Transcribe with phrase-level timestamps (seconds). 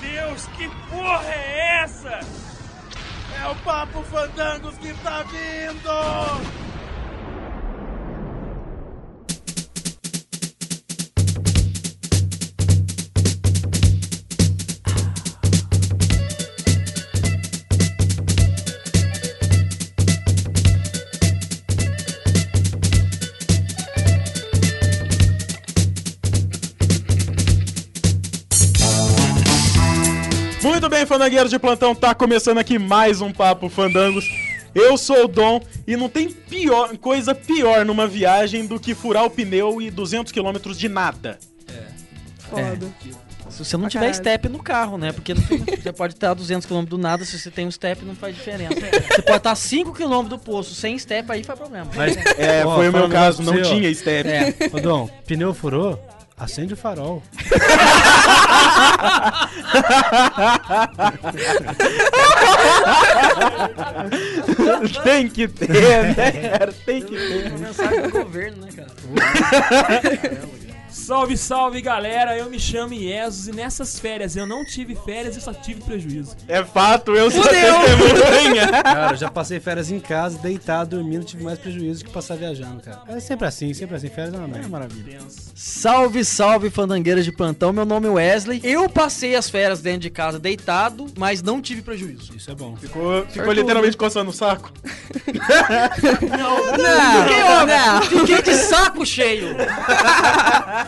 [0.00, 2.20] Deus, que porra é essa?
[3.42, 6.59] É o Papo Fandangos que tá vindo!
[31.10, 34.24] Fandangueiros de plantão, tá começando aqui mais um Papo Fandangos.
[34.72, 39.24] Eu sou o Dom e não tem pior, coisa pior numa viagem do que furar
[39.24, 41.36] o pneu e 200 km de nada.
[42.48, 42.86] Foda.
[43.48, 44.14] Se você não Pra tiver caralho.
[44.14, 45.10] step no carro, né?
[45.10, 45.34] Porque
[45.82, 48.36] você pode estar a 200 km do nada, se você tem um step não faz
[48.36, 48.74] diferença.
[48.76, 51.90] Você pode estar a 5 km do poço sem step, aí faz problema.
[51.96, 53.64] Mas, É, Ó, foi o meu caso, não você, ó.
[53.64, 54.28] tinha step.
[54.30, 54.54] É.
[54.72, 56.00] Ô, Dom, pneu furou?
[56.38, 57.20] Acende o farol.
[65.04, 66.48] tem que ter, né?
[66.58, 66.72] cara?
[66.72, 67.52] Tem que ter.
[67.58, 68.88] mensagem do governo, né, cara?
[70.90, 75.40] Salve, salve galera, eu me chamo Iesus e nessas férias eu não tive férias e
[75.40, 76.36] só tive prejuízo.
[76.48, 78.68] É fato, eu sou testemunha.
[78.82, 82.80] Cara, eu já passei férias em casa, deitado, dormindo, tive mais prejuízo que passar viajando,
[82.82, 83.02] cara.
[83.08, 84.08] É sempre assim, sempre assim.
[84.08, 84.68] Férias é uma merda.
[84.68, 85.18] Maravilha.
[85.54, 87.72] Salve, salve, fandangueiras de plantão.
[87.72, 88.60] Meu nome é Wesley.
[88.64, 92.36] Eu passei as férias dentro de casa deitado, mas não tive prejuízo.
[92.36, 92.76] Isso é bom.
[92.76, 94.72] Ficou, ficou literalmente coçando o saco.
[96.40, 96.56] Não,
[97.22, 99.56] fiquei, ó, fiquei de saco cheio.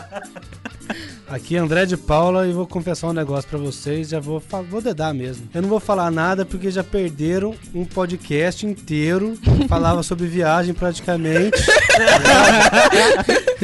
[1.27, 4.81] Aqui é André de Paula e vou confessar um negócio pra vocês, já vou, vou
[4.81, 5.47] dedar mesmo.
[5.53, 11.57] Eu não vou falar nada porque já perderam um podcast inteiro, falava sobre viagem praticamente.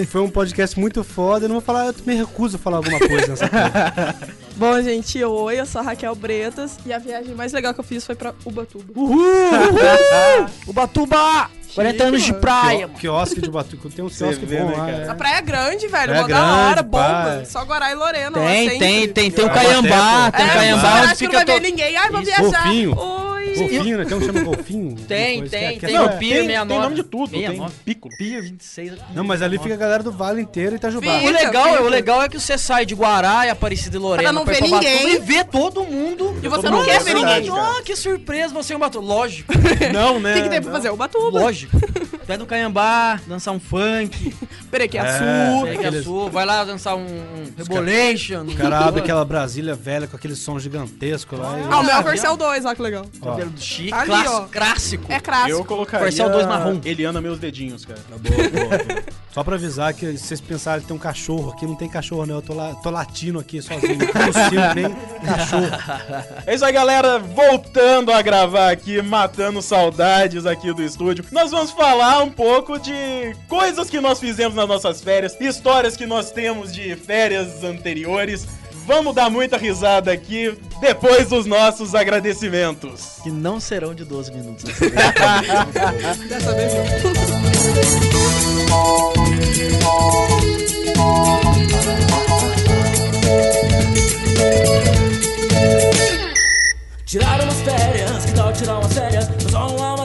[0.07, 2.97] Foi um podcast muito foda, eu não vou falar, eu me recuso a falar alguma
[2.97, 4.15] coisa nessa porra.
[4.55, 7.83] Bom, gente, oi, eu sou a Raquel Bretas e a viagem mais legal que eu
[7.83, 8.93] fiz foi pra Ubatuba.
[10.67, 11.49] Ubatuba!
[11.75, 12.99] 40 anos de praia, mano.
[12.99, 14.85] Quiosque de Batuque, tem um Você quiosque vê, bom né, lá.
[14.85, 15.03] cara?
[15.05, 15.09] é.
[15.09, 16.89] A praia é grande, velho, Praia mó da grande, hora, pá,
[17.23, 17.41] bomba.
[17.41, 17.45] é.
[17.45, 20.49] Só Guará e Lorena, Tem, tem, tem, tem o Eu Caiambá, tem o.
[20.49, 21.95] Caiambá acha que não vai ver ninguém?
[21.97, 22.63] Ai, vou viajar.
[23.55, 23.97] Golfinho.
[23.97, 24.05] Né?
[24.05, 24.89] Tem um que chama Golfinho.
[24.97, 26.69] uma Tem, coisa tem, que é- tem que o é- Pier tem, 69.
[26.69, 27.71] tem nome de tudo, 69.
[27.71, 28.15] tem Piccolo.
[28.17, 28.93] Pier 26.
[29.13, 31.19] Não, mas ali fica a galera do Vale inteiro e Itajubá.
[31.19, 31.29] Fica.
[31.29, 34.31] O legal, é, o legal é que você sai de Guará e Aparecida e Lorena
[34.31, 35.15] não pra ir ver ninguém.
[35.15, 36.35] e vê todo mundo.
[36.41, 37.49] E você não quer é ver ninguém.
[37.51, 39.05] Ah, que surpresa, você é um Ubatuba.
[39.05, 39.51] Lógico,
[39.93, 40.39] Não, né?
[40.39, 40.89] O que, tem pra fazer?
[40.89, 41.39] Ubatuba.
[41.39, 41.77] lógico.
[42.29, 44.31] Vai no Caiambá, dançar um funk,
[44.69, 45.23] Perequiaçu.
[45.23, 46.01] É.
[46.03, 48.43] sua, vai lá dançar um, um Rebolation.
[48.43, 51.57] O cara abre aquela Brasília velha com aquele som gigantesco lá.
[51.71, 53.05] Ah, o meu é o Corcel 2, olha que legal.
[53.19, 54.47] Ó, Cabelo do Chico, Ali, clássico, ó.
[54.47, 55.05] clássico.
[55.13, 55.51] É clássico.
[55.59, 56.79] Eu colocaria Corcel 2 marrom.
[56.83, 57.99] Eliana meus dedinhos, cara.
[58.09, 59.03] Tá boa, boa, boa.
[59.31, 62.25] Só pra avisar que se vocês pensarem que tem um cachorro aqui, não tem cachorro
[62.25, 64.95] não, eu tô, lá, tô latindo aqui sozinho, tossindo nem
[65.25, 65.67] cachorro.
[66.45, 67.19] É isso aí, galera.
[67.19, 71.23] Voltando a gravar aqui, matando saudades aqui do estúdio.
[71.31, 76.05] Nós vamos falar um pouco de coisas que nós fizemos nas nossas férias, histórias que
[76.05, 78.47] nós temos de férias anteriores.
[78.89, 83.19] Vamos dar muita risada aqui depois dos nossos agradecimentos.
[83.21, 84.63] Que não serão de 12 minutos.
[86.27, 86.85] Dessa vez não.
[97.05, 99.29] Tirar umas férias, que tal tirar umas férias?
[99.29, 99.98] Mas só uma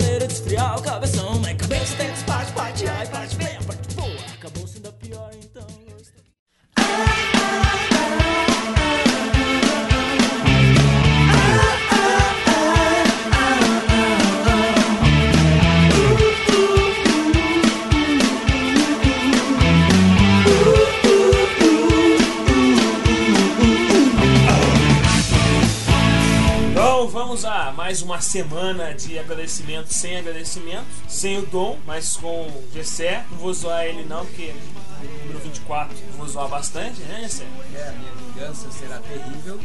[27.85, 33.27] mais uma semana de agradecimento sem agradecimento, sem o Dom, mas com o Gessé.
[33.31, 34.55] Não vou zoar ele não, porque
[35.03, 37.45] o número 24 eu vou zoar bastante, né, Gessé?
[37.75, 39.61] É, a minha vingança será terrível.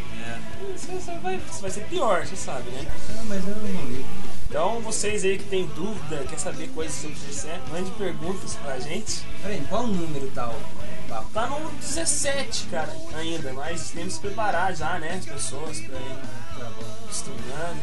[0.75, 2.92] Você, você vai, você vai ser pior, você sabe, né?
[3.16, 4.10] Não, mas eu não ligo.
[4.50, 8.77] Então vocês aí que tem dúvida, quer saber coisas sobre o Gessé, mande perguntas pra
[8.80, 9.22] gente.
[9.42, 11.30] Peraí, qual número tá o papo?
[11.33, 16.50] Tá no 17, cara, ainda, mas temos que preparar já, né, as pessoas pra ir
[16.60, 16.99] Tá bom.
[17.11, 17.79] Estudando.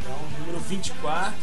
[0.00, 1.34] Então, número 24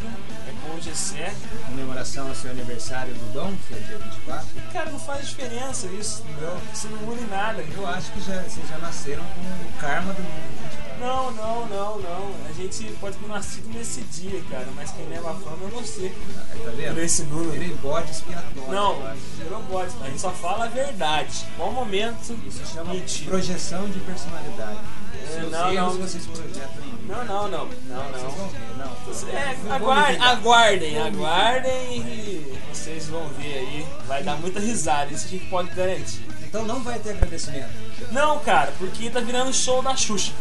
[0.47, 1.33] é com o Gessé.
[1.67, 4.47] Comemoração ao seu aniversário do Dom, que é dia 24.
[4.73, 6.57] Cara, não faz diferença isso, entendeu?
[6.73, 7.63] Isso não muda em nada.
[7.75, 10.85] Eu acho que já, vocês já nasceram com o karma do número 24.
[10.97, 12.31] Não, não, não, não.
[12.49, 16.05] A gente pode ter nascido nesse dia, cara, mas quem leva a fama é você.
[16.51, 16.99] Aí, tá Por vendo?
[17.01, 17.51] esse número.
[17.51, 18.71] Virei bode expiatório.
[18.71, 19.91] Não, virou bode.
[20.01, 21.45] A gente só fala a verdade.
[21.57, 22.33] Qual momento?
[22.47, 23.29] Isso chama Mentira.
[23.29, 24.79] projeção de personalidade.
[25.21, 26.01] É, Seus Não, erros não.
[26.07, 26.23] vocês
[26.55, 26.94] já aprendendo.
[27.07, 27.65] Não, não, não.
[27.87, 29.29] Não, não.
[29.31, 33.85] É, aguardem, aguardem, aguardem e vocês vão ver aí.
[34.07, 36.21] Vai dar muita risada, isso a gente pode garantir.
[36.43, 37.69] Então não vai ter agradecimento.
[38.11, 40.31] Não, cara, porque tá virando show da Xuxa.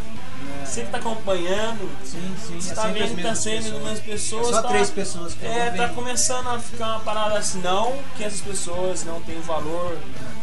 [0.63, 2.59] Você que tá acompanhando, Sim, sim.
[2.59, 3.83] você é tá vendo que tá sendo as pessoas.
[3.83, 4.47] mesmas pessoas.
[4.47, 7.93] É só tá- três pessoas que É, tá começando a ficar uma parada assim, não
[8.17, 9.97] que essas pessoas não têm valor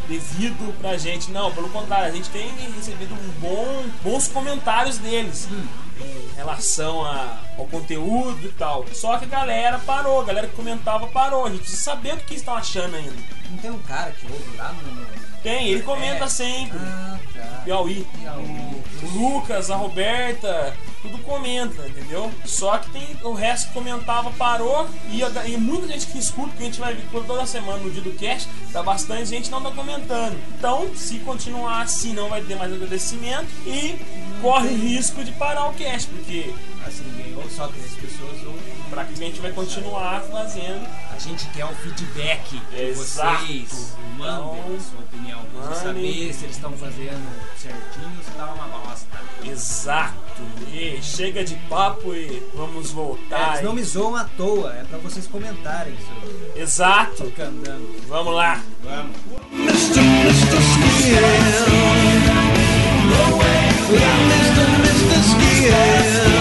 [0.07, 5.47] devido pra gente, não, pelo contrário, a gente tem recebido um bom, bons comentários deles
[6.03, 8.85] em relação a- ao conteúdo e tal.
[8.93, 12.17] Só que a galera parou, a galera que comentava parou, a gente precisa saber o
[12.17, 13.13] que eles estão achando ainda.
[13.49, 15.23] Não tem um cara que ouve lá no.
[15.43, 16.29] Tem, ele comenta É.
[16.29, 16.77] sempre.
[16.79, 17.61] Ah, tá.
[17.65, 18.07] Piauí.
[19.01, 22.31] O Lucas, a Roberta, tudo comenta, entendeu?
[22.45, 26.55] Só que tem o resto que comentava parou e, a- e muita gente que escuta,
[26.55, 29.61] que a gente vai ver toda semana no dia do cast, tá bastante gente não
[29.61, 30.39] tá comentando.
[30.57, 33.99] Então, se continuar assim, não vai ter mais agradecimento e
[34.43, 36.53] corre risco de parar o cast, porque
[36.85, 38.61] Assim, ninguém ouve, só três pessoas ouvem.
[38.89, 40.85] pra que a gente vai continuar fazendo.
[41.15, 43.45] A gente quer o feedback de Exato.
[43.45, 43.95] vocês.
[44.17, 45.39] Mandem Então, sua opinião.
[45.53, 47.25] Pra gente saber se eles estão fazendo
[47.57, 49.07] certinho ou se tá uma bosta.
[49.45, 50.13] Exato.
[50.73, 53.51] E chega de papo e vamos É, voltar.
[53.53, 57.23] eles não me zoam à toa, é pra vocês comentarem sobre Exato.
[57.23, 57.95] o candando.
[58.09, 58.61] Vamos lá.
[58.83, 59.15] Vamos.
[63.91, 64.65] Without Mr.
[64.85, 65.23] Mr.
[65.23, 66.32] Skin.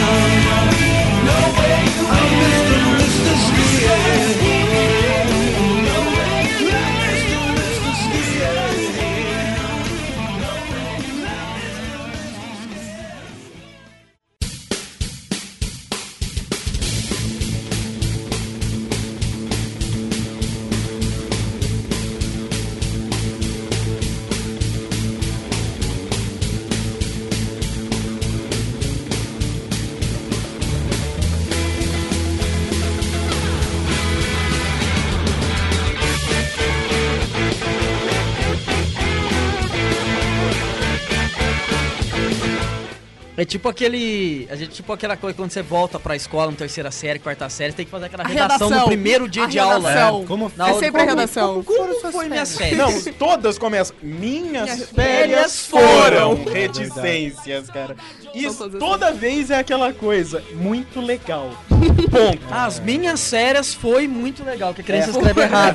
[43.42, 44.46] É tipo aquele.
[44.48, 47.72] A gente, tipo aquela coisa quando você volta pra escola, na terceira série, quarta série,
[47.72, 48.78] tem que fazer aquela A redação, redação.
[48.82, 49.88] no primeiro dia A de aula.
[49.88, 50.24] redação.
[50.26, 51.62] Como Na É sempre a como- redação.
[51.64, 52.78] Como, como foi minhas férias?
[52.78, 53.96] Não, todas começam.
[54.00, 56.36] Minhas Minhas férias férias foram.
[56.36, 56.44] foram.
[56.54, 57.96] Reticências, cara.
[58.32, 60.40] Isso todas toda vez é aquela coisa.
[60.54, 61.50] Muito legal.
[61.68, 62.38] Ponto.
[62.54, 65.12] As minhas férias foi muito legal, que a criança É.
[65.12, 65.74] escreve errado.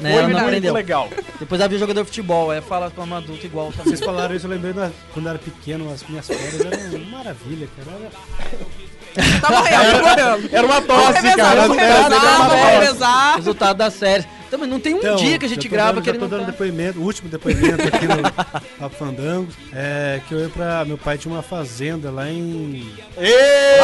[0.00, 0.12] Né?
[0.22, 1.08] Foi muito legal.
[1.38, 3.84] Depois ela viu jogador de futebol, aí fala como adulto igual também.
[3.84, 6.98] Vocês falaram isso, eu lembrei da- quando eu era pequeno, as minhas férias eram uma
[7.10, 7.96] maravilha, cara.
[7.98, 8.82] Era-
[9.42, 10.56] Tá morrendo, tá.
[10.56, 11.60] Era uma tosse, revezar, cara.
[11.68, 13.36] vamos revezar, vamos revezar.
[13.36, 14.26] Resultado das séries.
[14.50, 16.40] Também não tem um Então, dia que a gente grava dando, que ele não dando
[16.46, 16.50] tá...
[16.50, 18.32] depoimento, o último depoimento aqui no
[18.78, 20.84] Papo Fandango, é que eu ia pra.
[20.86, 22.86] Meu pai tinha uma fazenda lá em.
[23.18, 23.76] Ê!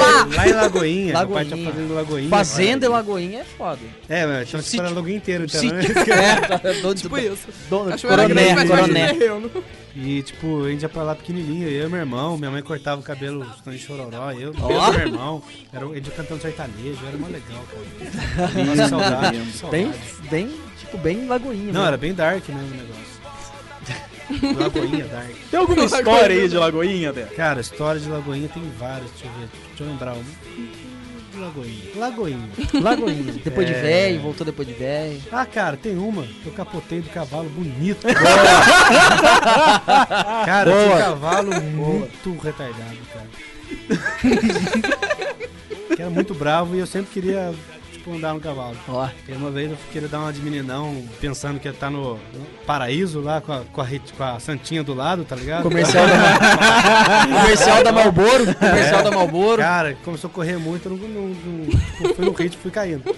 [0.00, 0.28] Lá.
[0.34, 1.04] Lá em Lagoinha.
[1.04, 1.44] Meu pai Lagoinha.
[1.56, 2.28] tinha fazenda em Lagoinha.
[2.30, 3.80] Fazenda e Lagoinha é foda.
[4.08, 4.80] É, mas tinha que Sítio.
[4.82, 5.76] esperar Lagoinha inteira, então, Sítio.
[5.76, 6.60] né?
[6.64, 7.48] É, dono Tipo isso.
[7.68, 8.22] dono- Cachoeira
[9.96, 13.00] E, tipo, a gente ia pra lá pequenininho, eu e meu irmão, minha mãe cortava
[13.00, 14.60] o cabelo de chororó, eu, e
[14.96, 18.64] meu irmão, era, a gente cantando sertanejo, era mó legal, cara.
[18.64, 20.28] Nossa, saudade, Bem, saudade.
[20.30, 21.72] bem, tipo, bem Lagoinha.
[21.72, 21.86] Não, né?
[21.86, 23.14] era bem dark mesmo o negócio.
[24.58, 25.30] Lagoinha, dark.
[25.50, 27.22] Tem alguma história aí de Lagoinha, Dé?
[27.36, 30.24] Cara, história de Lagoinha tem várias, deixa eu ver, deixa eu lembrar uma.
[31.36, 31.82] Lagoinha.
[31.96, 32.48] Lagoinha.
[32.80, 33.32] Lagoinha.
[33.44, 33.80] Depois de É.
[33.80, 35.20] velho, voltou depois de velho.
[35.32, 38.06] Ah, cara, tem uma que eu capotei do cavalo bonito.
[40.44, 40.84] cara, Boa.
[40.84, 43.26] tinha um cavalo muito retardado, cara.
[45.96, 47.52] que era muito bravo e eu sempre queria,
[48.04, 48.76] tipo, andar no cavalo.
[48.88, 52.14] Ó, E uma vez eu queria dar uma de meninão, pensando que ia estar no,
[52.14, 55.62] no paraíso lá com a, com, a, com a Santinha do lado, tá ligado?
[55.62, 56.14] comercial da,
[57.42, 58.54] comercial da Malboro.
[58.54, 59.58] Comercial da Malboro.
[59.62, 63.02] Cara, começou a correr muito, eu não, não, não tipo, fui no ritmo, fui caindo.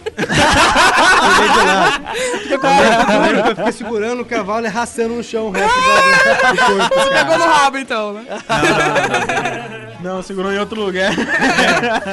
[2.48, 6.94] Eu fiquei segurando o cavalo e arrastando no chão o resto da- do corpo.
[7.00, 8.22] Você pegou no rabo, então, né?
[10.00, 11.12] Não, segurou em outro lugar.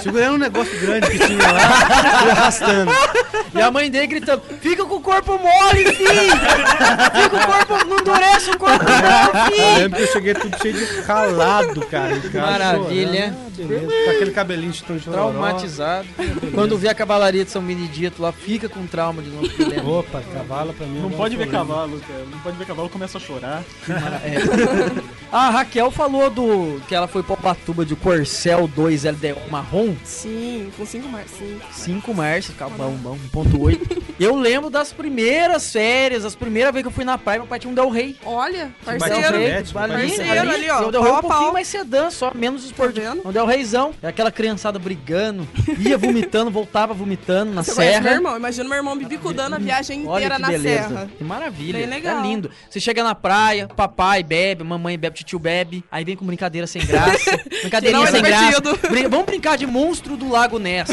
[0.02, 3.58] Segurando um negócio grande que tinha lá e.
[3.58, 6.10] E a mãe dele gritando: Fica com o corpo mole, filho!
[6.12, 9.76] Fica com o corpo, não endurece o corpo, não, Eu filho!
[9.78, 12.22] lembro que eu cheguei tudo cheio de ralado, cara.
[12.34, 13.36] Maravilha.
[13.56, 13.92] chorando.
[13.94, 14.06] Ah.
[14.06, 14.98] Com aquele cabelinho de tão.
[15.00, 16.08] Traumatizado.
[16.54, 20.00] Quando vê a cavalaria de São Benedito lá, fica com trauma de novo.
[20.00, 21.00] Opa, cavalo pra mim.
[21.00, 22.26] Não agora pode ver cavalo, cara.
[22.32, 23.64] Não pode ver cavalo, começa a chorar.
[24.24, 25.14] É.
[25.32, 29.96] A Raquel falou do que ela foi pra Ubatuba de Corcel 2 LDO marrom.
[30.04, 31.60] Sim, com cinco mais, sim.
[31.72, 34.04] 5 marças, bom, 1.8.
[34.20, 37.58] Eu lembro das primeiras férias, as primeiras vezes que eu fui na praia, meu pai
[37.60, 38.16] tinha um Del Rey.
[38.24, 39.16] Olha, parceiro.
[39.74, 43.08] Parceiro ali, ó, O Del Rey um pouquinho mais sedã, só menos esportivo.
[43.08, 43.28] vendo?
[43.28, 43.92] Um Del Reizão.
[44.04, 45.48] É aquela criançada brigando,
[45.80, 48.16] ia vomitando, voltava vomitando na Você conhece meu serra.
[48.16, 48.38] irmão?
[48.38, 50.88] Imagina meu irmão me bicudando a viagem Olha inteira que na beleza.
[50.90, 51.10] serra.
[51.18, 51.80] Que maravilha.
[51.80, 52.20] Bem legal.
[52.20, 52.52] É lindo.
[52.70, 55.84] Você chega na praia, papai bebe, mamãe bebe, tio bebe.
[55.92, 57.36] Aí vem com brincadeira sem graça.
[57.62, 58.62] Brincadeirinha é sem graça.
[58.62, 58.90] divertido.
[58.90, 60.90] Brin- Vamos brincar de monstro do Lago Ness.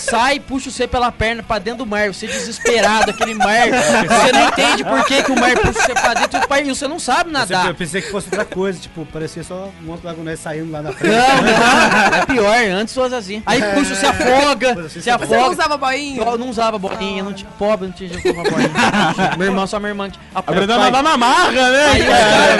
[0.00, 2.12] Sai, puxa você pela perna pra dentro do mar.
[2.12, 3.68] Você desesperado, aquele mar.
[3.70, 6.38] Você não entende por que, que o mar puxa você pra dentro.
[6.38, 7.74] E o pai, você não sabe Eu nadar.
[7.74, 11.16] pensei que fosse outra coisa, tipo, parecia só um outro lagunés saindo lá na frente.
[11.16, 13.42] Não, não, é pior, antes fosse assim.
[13.46, 15.50] Aí puxa, você afoga, Coisa assim, você você não afoga.
[15.50, 16.22] usava boinha?
[16.22, 18.70] Eu não usava bolinha, não tinha pobre, não tinha jeito de usar bolinha.
[19.38, 20.10] Meu irmão, só minha irmã.
[20.34, 21.88] a nadar na marra, né,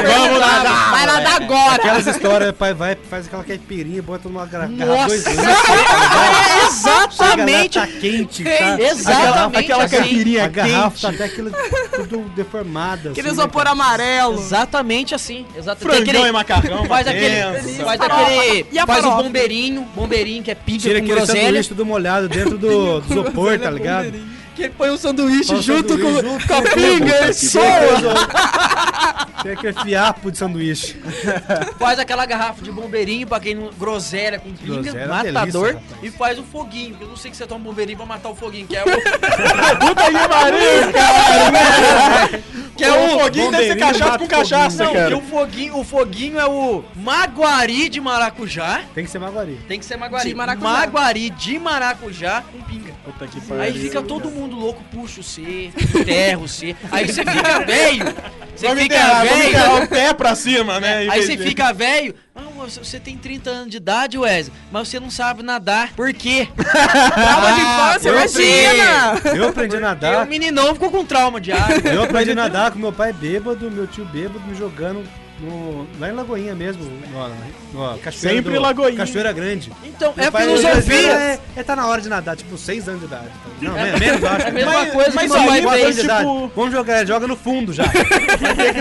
[0.06, 0.90] Vamos nadar.
[0.90, 1.74] Vai nadar agora!
[1.74, 7.78] Aquelas histórias, pai vai, faz aquela caipirinha, bota numa garrafa Nossa, dois litros, é exatamente.
[8.26, 8.80] Quente, tá?
[8.80, 9.96] Exatamente Aquela assim.
[9.96, 11.00] caipirinha garrafa quente.
[11.02, 11.50] tá até aquilo
[11.94, 13.10] tudo deformada.
[13.10, 14.34] Aquele assim, isopor né, amarelo.
[14.34, 15.46] Exatamente assim.
[15.56, 16.04] Exatamente.
[16.04, 17.84] Frangão e macarrão, Faz aquele, benção.
[17.86, 21.68] faz aquele, E a faz o bombeirinho, bombeirinho que é Tira com aquele groselha, sanduíche
[21.68, 24.12] tudo molhado dentro do, do isopor, tá ligado?
[24.62, 27.30] Que ele põe um sanduíche junto com, sanduíche junto com a com o pinga Tem
[27.30, 28.28] e soa.
[29.42, 30.96] Tem aquele fiapo de sanduíche.
[31.78, 35.72] Faz aquela garrafa de bombeirinho pra quem não groselha com pinga, Groselha é matador, delícia,
[35.72, 36.02] rapaz.
[36.02, 36.96] e faz o foguinho.
[37.00, 38.84] Eu não sei que você toma um bombeirinho pra matar o foguinho, que é o
[39.82, 42.40] Puta que pariu, cara.
[42.76, 45.08] que é o o foguinho deve ser cachaça com cachaça, Não, cara.
[45.08, 48.82] que o foguinho, o foguinho é o maguari de maracujá.
[48.94, 49.58] Tem que ser maguari.
[49.66, 50.28] Tem que ser maguari.
[50.28, 50.68] De maracujá.
[50.70, 52.81] Maguari de maracujá com pinga.
[53.04, 56.76] Puta que Aí fica todo mundo louco, puxa o C, enterra o C.
[56.90, 58.04] Aí você fica velho.
[58.54, 59.82] Você Vamos fica enterrar, vamos velho.
[59.84, 60.98] o pé pra cima, né?
[61.10, 62.14] Aí você de- fica velho.
[62.34, 65.92] Ah, você tem 30 anos de idade, Wesley, mas você não sabe nadar.
[65.94, 66.46] Por quê?
[66.56, 69.36] Trauma de infância, eu imagina!
[69.36, 70.26] Eu aprendi a Porque o nadar.
[70.26, 71.90] meninão ficou com trauma de água.
[71.92, 75.02] Eu aprendi a nadar com meu pai bêbado, meu tio bêbado me jogando
[75.40, 76.84] no, lá em Lagoinha mesmo.
[76.84, 77.28] No,
[77.90, 78.96] no, cachoeira Sempre do- Lagoinha.
[78.96, 79.72] Cachoeira Grande.
[79.84, 81.10] Então, Meu é pai- filosofia.
[81.12, 83.28] É, é, tá na hora de nadar, tipo, 6 anos de idade.
[83.60, 84.46] Não, menos, menos, acho.
[84.46, 87.36] É a mesma Mas- coisa que mas meu aí, mas tipo- Vamos jogar, joga no
[87.36, 87.84] fundo já.
[87.88, 87.98] Que.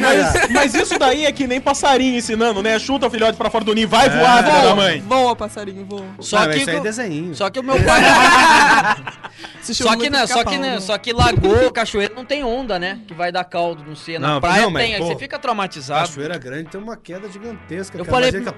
[0.02, 2.78] Mas, mas isso daí é que nem passarinho ensinando, né?
[2.80, 4.10] Chuta o filhote pra fora do ninho, vai É.
[4.10, 5.02] voar, filha da mãe.
[5.02, 6.06] Voa, passarinho, voa.
[6.20, 7.36] Só Não, que, isso aí é desenho.
[7.36, 8.02] só que o meu pai.
[9.62, 10.80] Só que, não, só que, né?
[10.80, 13.00] só que lagoa, cachoeira não tem onda, né?
[13.08, 14.18] Que vai dar caldo, não sei.
[14.20, 16.08] Na Não, praia não, mas, tem, aí você fica traumatizado.
[16.08, 17.98] Cachoeira Grande tem uma queda gigantesca.
[17.98, 18.16] Eu cara.
[18.18, 18.56] falei- Imagina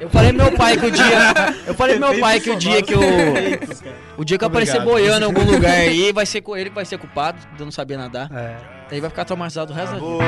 [0.00, 1.32] Eu falei pro meu pai que o dia.
[1.66, 3.00] Eu falei pro meu pai que o dia que o.
[4.18, 6.74] O dia que eu aparecer boiando em algum lugar aí, vai ser com ele que
[6.74, 8.28] vai ser culpado de eu não saber nadar.
[8.32, 8.56] É.
[8.90, 10.06] Aí vai ficar traumatizado o resto da vida.
[10.06, 10.20] Vou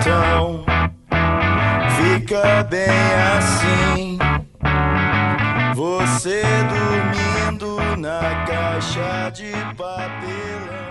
[0.00, 0.64] então,
[1.96, 2.88] fica bem
[3.38, 4.18] assim.
[5.74, 10.87] Você dormindo na caixa de papelão.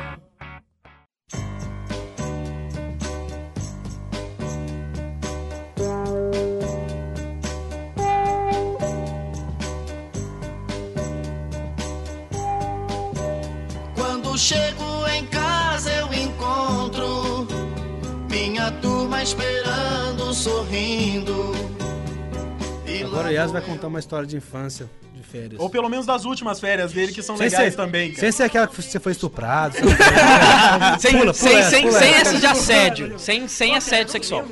[14.37, 17.47] Quando chego em casa eu encontro
[18.29, 21.53] minha turma esperando, sorrindo.
[22.85, 25.59] E Agora o Yas vai contar uma história de infância, de férias.
[25.59, 28.19] Ou pelo menos das últimas férias dele, que são Sem legais ser- também, cara.
[28.19, 29.75] Sem ser aquela que você foi estuprado.
[30.99, 33.17] Sem, Pula, sem, pula sem, pula sem essa de assédio.
[33.19, 34.45] Sem, sem assédio sexual.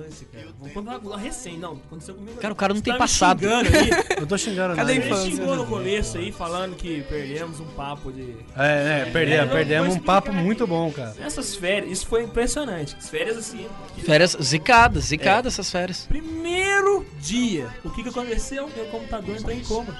[0.00, 0.46] Infância, cara.
[0.74, 1.72] Contar uma recém, não.
[1.74, 2.38] Aconteceu comigo.
[2.38, 3.40] Cara, o cara não tem tá me passado.
[3.40, 3.90] xingando aí.
[4.20, 4.90] Eu tô xingando Cadê nada.
[4.92, 5.30] a Ele infância?
[5.30, 8.34] xingou no começo aí, falando que perdemos um papo de.
[8.56, 11.14] É, é, perdemos, É, perdemos um papo muito bom, cara.
[11.20, 12.96] Essas férias, isso foi impressionante.
[12.98, 13.66] As férias assim.
[14.04, 16.06] Férias zicadas, zicadas essas férias.
[16.08, 18.68] Primeiro dia, o que que aconteceu?
[18.76, 19.96] Meu computador entrou em coma.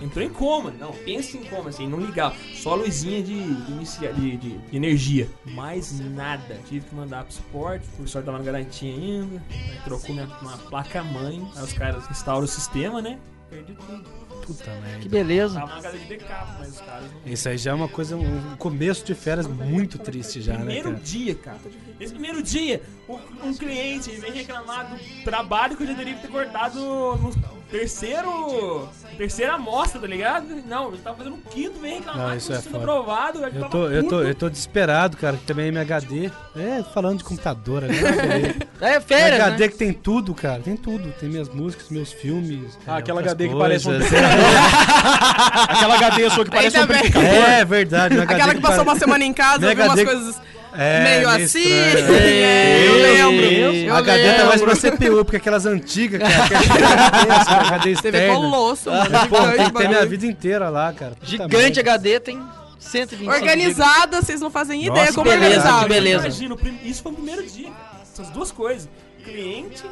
[0.00, 0.72] Entrou em coma.
[0.78, 2.34] Não, pensa em coma, assim, não ligava.
[2.54, 5.28] Só a luzinha de, de- de- de energia.
[5.44, 6.58] Mais nada.
[6.68, 9.15] Tive que mandar pro suporte, o professor tava na garantia ainda.
[9.22, 11.46] Aí trocou minha, uma placa-mãe.
[11.56, 13.18] Aí os caras instauram o sistema, né?
[13.50, 14.26] Perdi tudo.
[14.46, 15.08] Puta Que merda.
[15.08, 15.60] beleza.
[15.60, 17.32] Tava na casa de backup, mas os caras não.
[17.32, 20.94] Isso aí já é uma coisa, um começo de férias muito triste já, né, Primeiro
[20.94, 21.58] dia, cara.
[21.98, 26.22] Esse primeiro dia, um, um cliente vem reclamar do trabalho que eu já teria que
[26.22, 27.32] ter cortado no
[27.70, 28.88] terceiro.
[29.16, 30.44] Terceira amostra, tá ligado?
[30.68, 32.78] Não, eu tava fazendo o quinto, vem reclamar Não, que isso é sendo foda.
[32.78, 33.38] aprovado.
[33.38, 36.30] Eu, Eu tô, eu, tô, eu tô desesperado, cara, que também é MHD.
[36.54, 38.12] É, falando de computador agora.
[38.28, 38.54] beleza.
[38.80, 39.68] É férias, HD né?
[39.70, 40.60] que tem tudo, cara.
[40.60, 41.10] Tem tudo.
[41.18, 42.78] Tem minhas músicas, meus filmes.
[42.86, 43.82] Ah, é, aquela HD que coisas.
[43.84, 43.96] parece um
[45.68, 46.96] Aquela HD sua que parece um Ainda bem.
[47.06, 47.50] amplificador.
[47.50, 48.14] É verdade.
[48.14, 50.40] meu HD Aquela que passou pare- uma semana em casa, Meu viu umas HD coisas
[50.78, 51.64] É, meio assim.
[51.66, 53.46] É, eu lembro.
[53.46, 57.82] Eu a HD tá mais pra CPU, porque aquelas antigas, cara, que é gigantesca, HD
[57.82, 58.34] TV externa.
[58.34, 59.28] Colosso, mano.
[59.28, 61.12] Pô, tem que ter minha vida inteira lá, cara.
[61.12, 61.80] Puta Gigante.
[61.80, 62.42] HD tem
[62.78, 65.82] 125 Organizada, vocês não fazem ideia Nossa, como beleza, organizado.
[65.82, 66.26] que beleza.
[66.26, 67.70] Imagina, isso foi o primeiro dia.
[68.02, 68.88] Essas duas coisas.
[69.24, 69.82] Cliente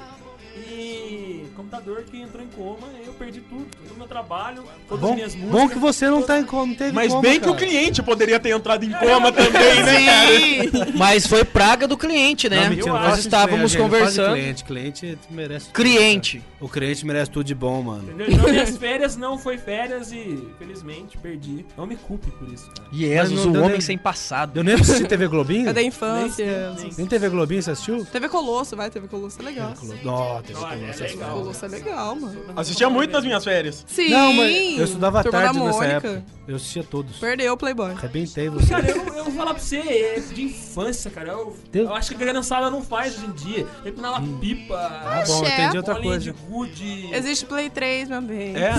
[0.56, 2.88] e computador que entrou em coma.
[3.02, 3.66] E eu perdi tudo.
[3.87, 5.61] Todo o meu trabalho, todas as Bom, minhas músicas.
[5.61, 7.66] bom que você não tá em coma, não teve Mas coma, bem que o cara.
[7.66, 10.92] cliente poderia ter entrado em coma também, né, cara?
[10.94, 12.62] Mas foi praga do cliente, né?
[12.64, 14.34] Não, mentira, não Nós estávamos não conversando.
[14.34, 15.66] Cliente, cliente merece.
[15.66, 16.38] tudo, Cliente.
[16.38, 16.54] cara.
[16.61, 18.04] O cliente merece tudo de bom, mano.
[18.04, 18.26] Entendeu?
[18.30, 21.64] Então minhas férias não foi férias e, felizmente, perdi.
[21.76, 22.88] Não me culpe por isso, cara.
[22.92, 24.56] Jesus, Mas não o homem nem- sem passado.
[24.58, 25.68] Eu nem assisti TV Globinho?
[25.68, 26.73] É da infância.
[26.76, 28.04] Nem- nem- Nem TV Globinho, você assistiu?
[28.06, 29.75] TV Colosso, vai, TV Colosso é legal.
[30.06, 30.92] Ó, TV Olha, Globinho.
[30.92, 31.30] é legal.
[31.38, 32.40] Colosso é legal, mano.
[32.56, 33.84] Assistia muito nas minhas férias.
[33.88, 34.08] Sim.
[34.10, 35.96] Não, mas eu estudava Turma tarde da nessa Mônica.
[36.08, 36.24] época.
[36.46, 37.16] Eu assistia todos.
[37.18, 37.92] Perdeu o Playboy.
[37.92, 38.68] Arrebentei você.
[38.68, 41.30] Cara, eu, eu vou falar pra você, é de infância, cara.
[41.30, 41.88] Eu, Deus.
[41.88, 43.66] eu acho que a criançada não faz hoje em dia.
[43.84, 45.54] Empinar uma pipa, Ah, bom, Axé.
[45.54, 46.46] entendi outra bolinha de coisa.
[46.50, 47.08] gude.
[47.14, 48.54] Existe Play 3, meu bem.
[48.56, 48.74] É,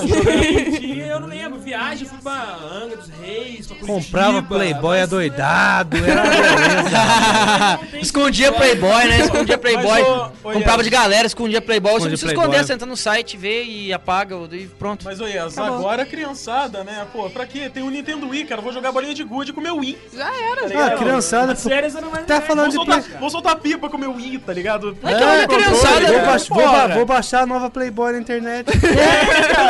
[1.12, 1.60] eu não lembro.
[1.60, 3.78] Viagem, fui pra Angra dos Reis, pra.
[3.88, 6.30] Comprava Playboy mas- adoidado, era uma
[7.90, 7.98] beleza.
[8.02, 9.20] Escondia Playboy, né?
[9.22, 10.02] Escondia Playboy.
[10.04, 10.08] Mas,
[10.44, 10.84] ô, Comprava Ian.
[10.84, 11.94] de galera, escondia Playboy.
[11.94, 12.46] Você não Escondia precisa Playboy.
[12.56, 15.04] esconder, você entra no site, vê e apaga e pronto.
[15.06, 15.80] Mas, ô Yas, Acabou.
[15.80, 17.08] agora a criançada, né?
[17.12, 17.70] Pô, pra quê?
[17.70, 18.62] Tem o Nintendo Wii, cara.
[18.62, 19.98] Vou jogar bolinha de gude com o meu Wii.
[20.14, 20.70] Já era.
[20.70, 23.56] Tá Ah, criançada, As férias eram mais Tá falando Vou de soltar, Play- vou soltar
[23.58, 24.98] pipa com o meu Wii, tá ligado?
[25.04, 28.20] É que é uma criançada, vou, baix- vou, ba- vou baixar a nova Playboy na
[28.20, 28.68] internet.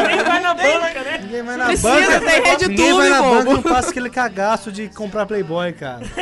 [0.07, 1.19] Nem vai na banca, né?
[1.21, 2.19] Ninguém vai na Precisa, banca.
[2.21, 5.99] tem RedTube, Ninguém vai na banca e não passa aquele cagaço de comprar Playboy, cara.
[6.05, 6.21] Que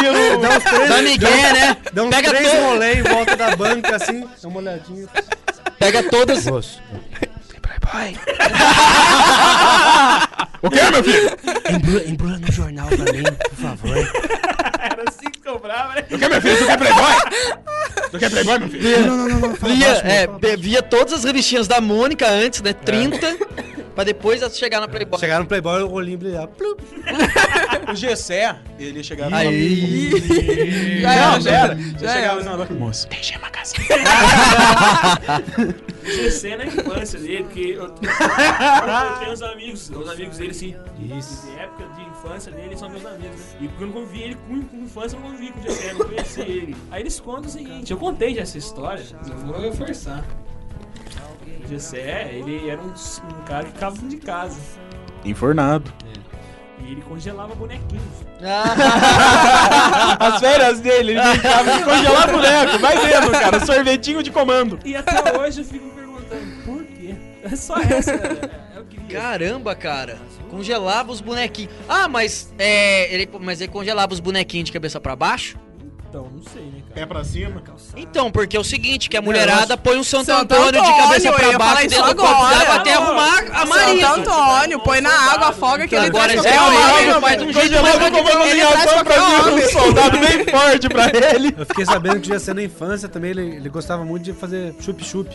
[0.00, 1.76] vira o- Dá uns três, Dá Miguel, né?
[1.92, 4.20] dá uns Pega, três rolê em volta da banca, assim.
[4.42, 5.06] Dá uma olhadinha.
[5.78, 6.46] pega todas.
[7.92, 8.20] Moço,
[10.62, 11.30] O quê, meu filho?
[11.74, 13.96] embrulha, embrulha no jornal pra mim, por favor.
[14.78, 16.04] Era assim que cobrava, né?
[16.10, 16.58] O quê, meu filho?
[16.58, 17.14] Tu quer Playboy?
[18.10, 19.06] Tu quer Playboy, meu filho?
[19.06, 19.54] Não, não, não, não.
[19.56, 22.74] Fala Via, baixo, é, fala via todas as revistinhas da Mônica antes, né?
[22.74, 23.38] 30.
[23.94, 25.18] Pra depois chegar na Playboy.
[25.18, 26.50] Chegaram no Playboy, o olhinho brilhava.
[27.90, 29.36] O Gessé, ele chegava...
[29.36, 30.10] Aí.
[31.00, 31.78] Já era, Não, já era.
[31.98, 32.74] Já chegava assim na banca.
[32.74, 33.74] Moço, tem gema casa.
[36.04, 40.74] GC na infância dele, porque eu, eu tenho uns amigos, os amigos dele, assim,
[41.18, 41.46] Isso.
[41.46, 43.44] de época de infância dele, são meus amigos, né?
[43.60, 45.90] E porque eu não convivi ele com, com infância, eu não convivi com o GC,
[45.90, 46.76] eu não conheci ele.
[46.90, 49.04] Aí eles contam o seguinte, eu contei já essa história,
[49.44, 50.24] não vou forçar.
[51.64, 54.58] O GC, ele era um, um cara que ficava dentro de casa.
[55.24, 55.92] Enfornado.
[56.82, 58.02] E ele congelava bonequinhos.
[60.18, 62.78] As férias dele, ele brincava de congelar boneco.
[62.78, 63.64] Vai vendo, cara.
[63.64, 64.78] Sorvetinho de comando.
[64.84, 67.14] E até hoje eu fico me perguntando, por quê?
[67.42, 69.20] É só essa, é, é o que queria.
[69.20, 70.18] Caramba, cara.
[70.50, 71.72] Congelava os bonequinhos.
[71.88, 75.58] Ah, mas é, ele, mas ele congelava os bonequinhos de cabeça pra baixo?
[76.10, 76.94] Então, não sei, né, cara?
[76.94, 77.62] Pé pra cima.
[77.96, 80.96] Então, porque é o seguinte, que a mulherada põe um Santo, Santo Antônio, de Antônio,
[81.02, 82.58] cabeça eu pra baixo dentro do corpo agora.
[82.58, 84.06] dela até arrumar a Maria.
[84.08, 87.10] Santo Antônio, põe na água, afoga que ele Agora traz é qualquer o homem.
[87.10, 89.68] homem, faz de um jeito mais o comando ele traz qualquer vir um homem.
[89.70, 91.54] soldado bem forte pra ele.
[91.56, 94.74] Eu fiquei sabendo que já sendo na infância também, ele, ele gostava muito de fazer
[94.80, 95.30] chup-chup.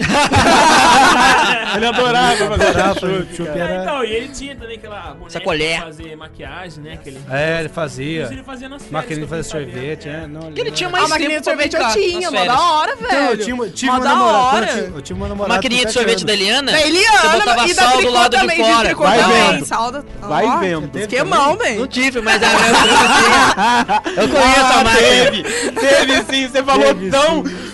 [1.76, 3.52] Ele adorava fazer Adorava chup, cara.
[3.52, 3.82] Ah, era...
[3.82, 5.76] então, e ele tinha também aquela boneca Sacolé.
[5.76, 6.92] pra fazer maquiagem, né?
[6.94, 7.20] Aquele...
[7.30, 8.24] É, ele fazia.
[8.24, 10.12] Isso ele fazia nas férias, Maquininha de eu fazer sorvete, É.
[10.12, 10.26] né?
[10.26, 12.92] Não, ele tinha mais A maquininha tempo de sorvete eu brincar tinha, mó da hora,
[12.98, 13.30] Então, velho.
[13.30, 14.66] eu tive, tive Mó uma da namorada.
[14.66, 15.54] Eu tive, eu tive uma namorada.
[15.54, 16.32] Maquininha de sorvete da.
[16.32, 16.72] Eliana?
[16.72, 18.94] Da Eliana Você botava e da sal do lado de fora.
[18.96, 19.64] Vai vendo.
[19.66, 20.04] Salda...
[20.22, 20.98] Vai vendo.
[20.98, 21.72] Esquemão, também?
[21.74, 21.88] Não bem.
[21.88, 25.08] tive, mas a minha Eu conheço a Ah, máquina.
[25.08, 27.10] teve, teve sim, você falou Teve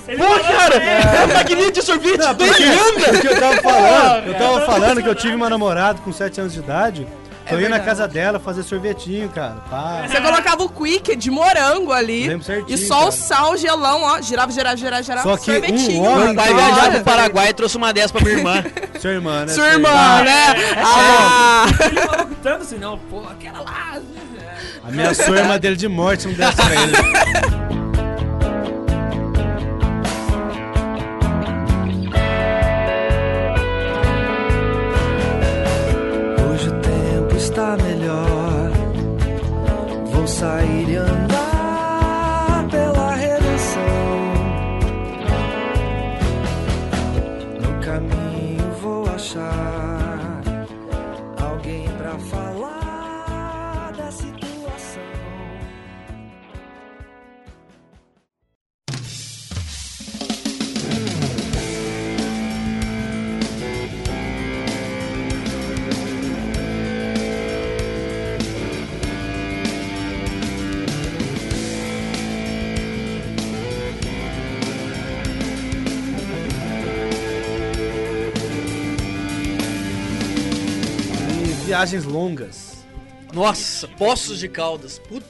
[0.07, 2.53] Pô, cara, é maquininha de sorvete da Porque,
[3.13, 6.53] porque eu tava falando, eu tava falando que eu tive uma namorada com 7 anos
[6.53, 7.07] de idade.
[7.49, 9.59] É eu ia na casa dela fazer sorvetinho, cara.
[9.71, 10.03] Pá.
[10.09, 12.27] Você colocava o quick de morango ali.
[12.27, 13.09] Lembro certinho, E só cara.
[13.09, 14.21] o sal, gelão, ó.
[14.21, 15.23] Girava, girava, girava, girava.
[15.23, 16.35] Só que um sorvetinho, homem- mano.
[16.35, 18.65] Meu pai viajava pro Paraguai e trouxe uma dessa pra minha irmã.
[19.01, 19.53] Sua irmã, né?
[19.53, 20.55] Sua irmã, né?
[20.85, 24.01] Ah, Ele falou tanto assim, não, pô, aquela lá.
[24.89, 27.57] Ameaçou a irmã dele de morte se não desse pra ele.
[81.67, 82.77] Viagens longas.
[83.33, 84.99] Nossa, Poços de Caldas.
[84.99, 85.27] Puta.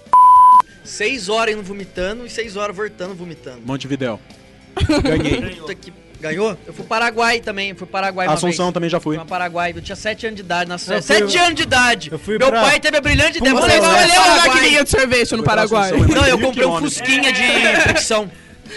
[0.84, 3.60] Seis horas indo vomitando e seis horas voltando vomitando.
[3.64, 4.20] Montevidéu.
[5.02, 5.56] Ganhei.
[5.56, 5.92] Puta que...
[6.20, 6.50] Ganhou?
[6.66, 7.74] Eu fui pro Paraguai também.
[7.74, 9.24] Fui Paraguai uma Assunção também já Fui fui.
[9.24, 9.72] pra Paraguai.
[9.76, 11.06] Eu tinha sete anos de idade nas Eu férias.
[11.06, 12.08] fui- Sete anos de idade!
[12.12, 13.54] eu fui Meu pra- pai teve a brilhante ideia.
[13.54, 14.12] Fomos Você pra vai Leste.
[14.12, 14.56] ler o Olha a Paraguai.
[14.56, 15.90] maquininha de sorvete no Paraguai.
[15.90, 17.42] Assunção, Não, eu comprei um fusquinha de
[17.82, 18.30] fricção.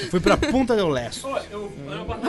[0.10, 1.22] Fui pra Punta del Leste.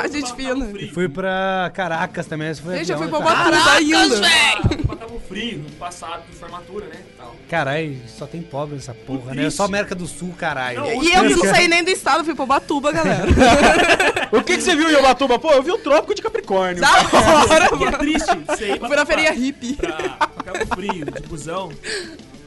[0.02, 0.66] A gente fina.
[0.92, 2.48] Fui pra Caracas também.
[2.50, 3.18] esse foi Gente, eu fui pra.
[3.18, 4.16] Ubatuba ainda.
[4.88, 6.96] Eu tava frio no passado de formatura, né?
[7.48, 9.32] Caralho, só tem pobre nessa porra, né?
[9.32, 9.56] É triste.
[9.56, 10.84] só América do Sul, caralho.
[11.02, 13.26] E eu não saí nem do estado, fui pra Ubatuba, galera.
[14.32, 15.40] O que, que você viu em Ubatuba?
[15.40, 16.80] Pô, eu vi o Trópico de Capricórnio.
[16.80, 16.88] Da
[17.50, 17.98] hora, O que é mano.
[17.98, 19.74] triste, você ir Fui na feria hippie.
[19.74, 21.72] pra, pra Cabo Frio, de busão,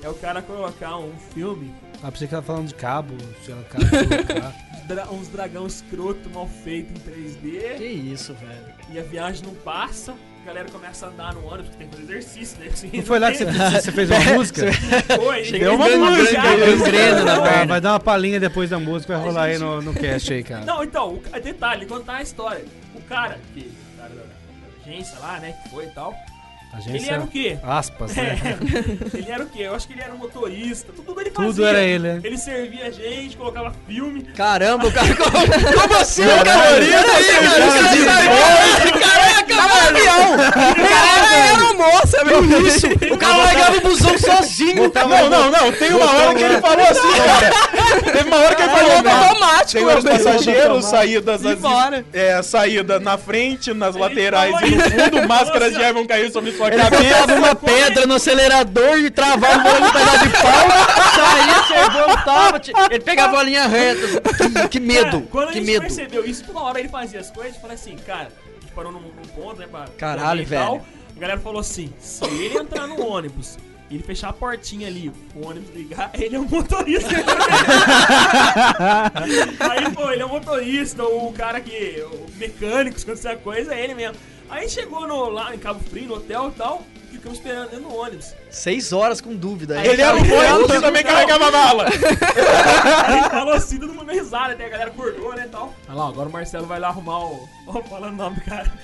[0.02, 1.74] é o cara colocar um filme,
[2.06, 3.86] Ah, pensei que ela falando de cabo, sei lá, cabo,
[4.88, 8.60] dra- uns dragão escroto mal feito em 3D, Que isso, velho.
[8.92, 10.14] e a viagem não passa,
[10.44, 12.68] a galera começa a andar no ônibus, porque tem que fazer exercício, né?
[12.74, 13.46] Assim, Não foi lá que você,
[13.82, 14.62] você fez uma música?
[15.16, 17.66] Foi, Deu uma música, gangrena na Ah, perna.
[17.68, 20.66] vai dar uma palhinha depois da música, vai rolar aí no, no cast aí, cara.
[20.66, 22.66] Não, então, o detalhe, contar a história.
[22.94, 26.14] O cara, que, o cara da, da agência lá, né, que foi e tal,
[26.74, 27.60] A ele agência, era o quê?
[27.62, 28.40] aspas, né?
[28.44, 28.58] É,
[29.18, 29.62] ele era o quê?
[29.62, 31.52] Eu acho que ele era um motorista, tudo ele fazia.
[31.52, 32.22] Tudo era ele, né?
[32.24, 34.24] Ele servia a gente, colocava filme.
[34.24, 35.08] Caramba, o cara.
[35.16, 36.86] Como assim, Caralho,
[39.48, 40.54] Caraca, mano!
[40.90, 42.88] Cara, era um moça, meu Isso!
[43.12, 44.92] O cara largava o busão sozinho.
[44.94, 45.72] Não, não, não.
[45.72, 48.12] Tem uma hora que ele falou assim, cara.
[48.12, 49.24] Teve uma hora que ele falou, Piloto não.
[49.28, 50.24] automático, Tem meu Deus.
[50.24, 51.56] passageiros, saídas E
[52.14, 56.06] é, saída na frente, nas laterais falou e no fundo, máscaras Ele de ar vão
[56.08, 57.04] cair sobre sua Ele cabeça.
[57.04, 60.68] botava uma pedra no acelerador e travava o ônibus pedaço de pau,
[61.16, 62.62] saía, você voltava.
[62.92, 64.22] Ele pegava a linha reta.
[64.62, 65.82] Que, que medo, Cara, quando a que gente medo.
[65.82, 68.43] percebeu isso, toda hora ele fazia as coisas, falei assim, cara, a gente
[68.74, 69.86] parou num, num ponto, né, pra...
[69.98, 70.82] Caralho, pra velho.
[71.16, 73.58] A galera falou assim, se ele entrar no ônibus
[73.90, 77.10] e ele fechar a portinha ali, o ônibus ligar, ele é um motorista.
[79.60, 82.04] Aí, pô, ele é um motorista, o cara que...
[82.12, 84.18] O mecânico, se acontecer a coisa, é ele mesmo.
[84.50, 86.84] Aí chegou no, lá em Cabo Frio, no hotel e tal,
[87.24, 88.36] ficamos esperando dentro do ônibus.
[88.50, 89.80] Seis horas com dúvida.
[89.86, 91.86] Ele era o boy que também carregava mala.
[91.86, 95.74] Aí ele falou assim, todo mundo meio risada, até a galera acordou, né, e tal.
[95.88, 97.48] Olha lá, agora o Marcelo vai lá arrumar o...
[97.66, 98.70] Ó, falando o nome do cara.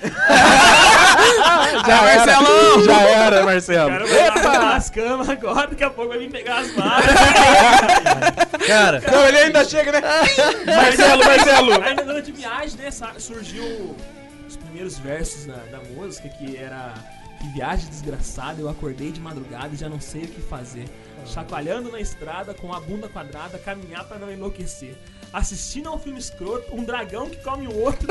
[1.86, 2.84] Já Marcelão!
[2.84, 3.90] Já era, O Marcelo.
[3.90, 7.04] cara vai arrumar as camas agora, daqui a pouco vai vir pegar as malas.
[8.66, 10.00] Cara, Não, ele ainda chega, né?
[10.64, 11.84] Marcelo, Marcelo.
[11.84, 13.94] Aí durante a viagem, né, surgiu
[14.48, 16.94] os primeiros versos da, da música, que era...
[17.40, 20.84] Que viagem desgraçada, eu acordei de madrugada e já não sei o que fazer.
[21.24, 24.94] Chacoalhando na estrada, com a bunda quadrada, caminhar pra não enlouquecer.
[25.32, 28.08] Assistindo a um filme escroto, um dragão que come o outro.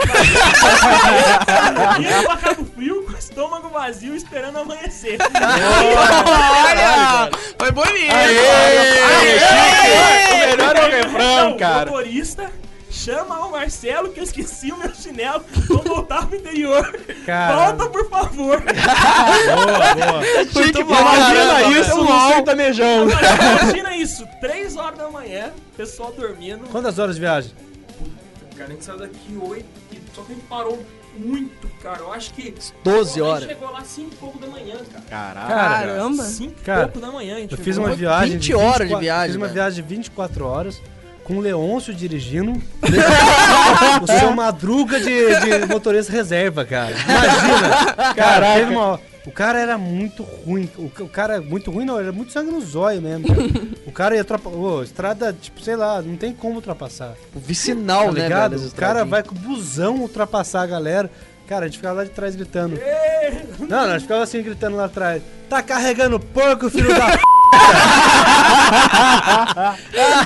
[1.99, 5.19] Indo pra Cabo Frio, com o estômago vazio, esperando amanhecer.
[6.65, 7.29] Olha!
[7.59, 8.11] Foi bonito.
[8.11, 10.33] Aê, chique.
[10.33, 11.89] O melhor é o refrão, cara.
[11.89, 12.51] O motorista
[12.89, 15.43] chama o Marcelo que eu esqueci o meu chinelo.
[15.67, 16.99] Vou voltar pro interior.
[17.25, 17.55] Cara.
[17.55, 18.61] Volta, por favor.
[18.61, 20.21] boa, boa.
[20.53, 20.99] Muito bom.
[20.99, 23.07] Imagina Caramba, isso no sertanejão.
[23.09, 26.67] Imagina isso, 3 horas da manhã, pessoal dormindo.
[26.69, 27.51] Quantas horas de viagem?
[28.57, 29.65] Cara, a gente saiu daqui 8,
[30.13, 30.83] só que a gente parou
[31.17, 31.99] muito, cara.
[31.99, 32.53] Eu acho que.
[32.83, 33.39] 12 A horas.
[33.43, 35.05] gente chegou lá 5 e pouco da manhã, cara.
[35.09, 35.47] Caralho.
[35.47, 36.23] Caramba.
[36.23, 38.87] 5 e Cara, pouco da manhã, a gente Eu fiz uma viagem 20 de horas
[38.89, 40.81] de 24 viagem, Fiz uma viagem de 24 horas
[41.29, 42.53] com o Leôncio dirigindo.
[44.01, 46.91] o seu Madruga de, de motorista reserva, cara.
[46.91, 48.13] Imagina.
[48.15, 50.67] Cara, teve uma- o cara era muito ruim.
[50.75, 53.27] O, ca- o cara é muito ruim, não, era muito sangue no zóio mesmo.
[53.27, 53.41] cara.
[53.85, 54.83] O cara ia ultrapassar.
[54.83, 57.13] estrada, tipo, sei lá, não tem como ultrapassar.
[57.35, 58.57] O vicinal, Tá né, ligado?
[58.57, 58.67] velho?
[58.67, 61.11] o cara vai com o busão ultrapassar a galera.
[61.47, 62.79] Cara, a gente ficava lá de trás gritando.
[63.59, 65.21] Não, não, a gente ficava assim gritando lá atrás.
[65.47, 67.19] Tá carregando porco, filho da p.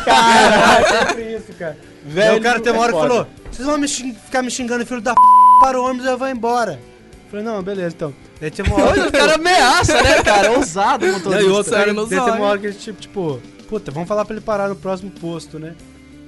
[0.05, 1.77] Caralho, sempre isso, cara.
[2.15, 4.85] Aí o cara tem uma hora que falou: Vocês vão me xing- ficar me xingando,
[4.85, 5.21] filho da p.
[5.61, 6.73] Para o ônibus e eu vou embora.
[6.73, 8.13] Eu Falei, não, beleza, então.
[8.39, 9.07] Daí teve uma hora.
[9.07, 10.51] O cara ameaça, né, cara?
[10.51, 11.41] Ousado motorista.
[11.43, 14.25] e outro, cara, daí teve uma hora que a gente, tipo, tipo, puta, vamos falar
[14.25, 15.73] pra ele parar no próximo posto, né?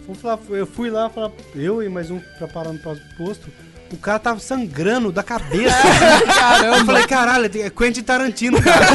[0.07, 3.47] Vamos falar, eu fui lá falar, eu e mais um pra parar no próximo posto.
[3.91, 5.77] O cara tava sangrando da cabeça.
[6.27, 6.77] Caramba.
[6.77, 8.85] Eu falei, caralho, é Quentin Tarantino, cara.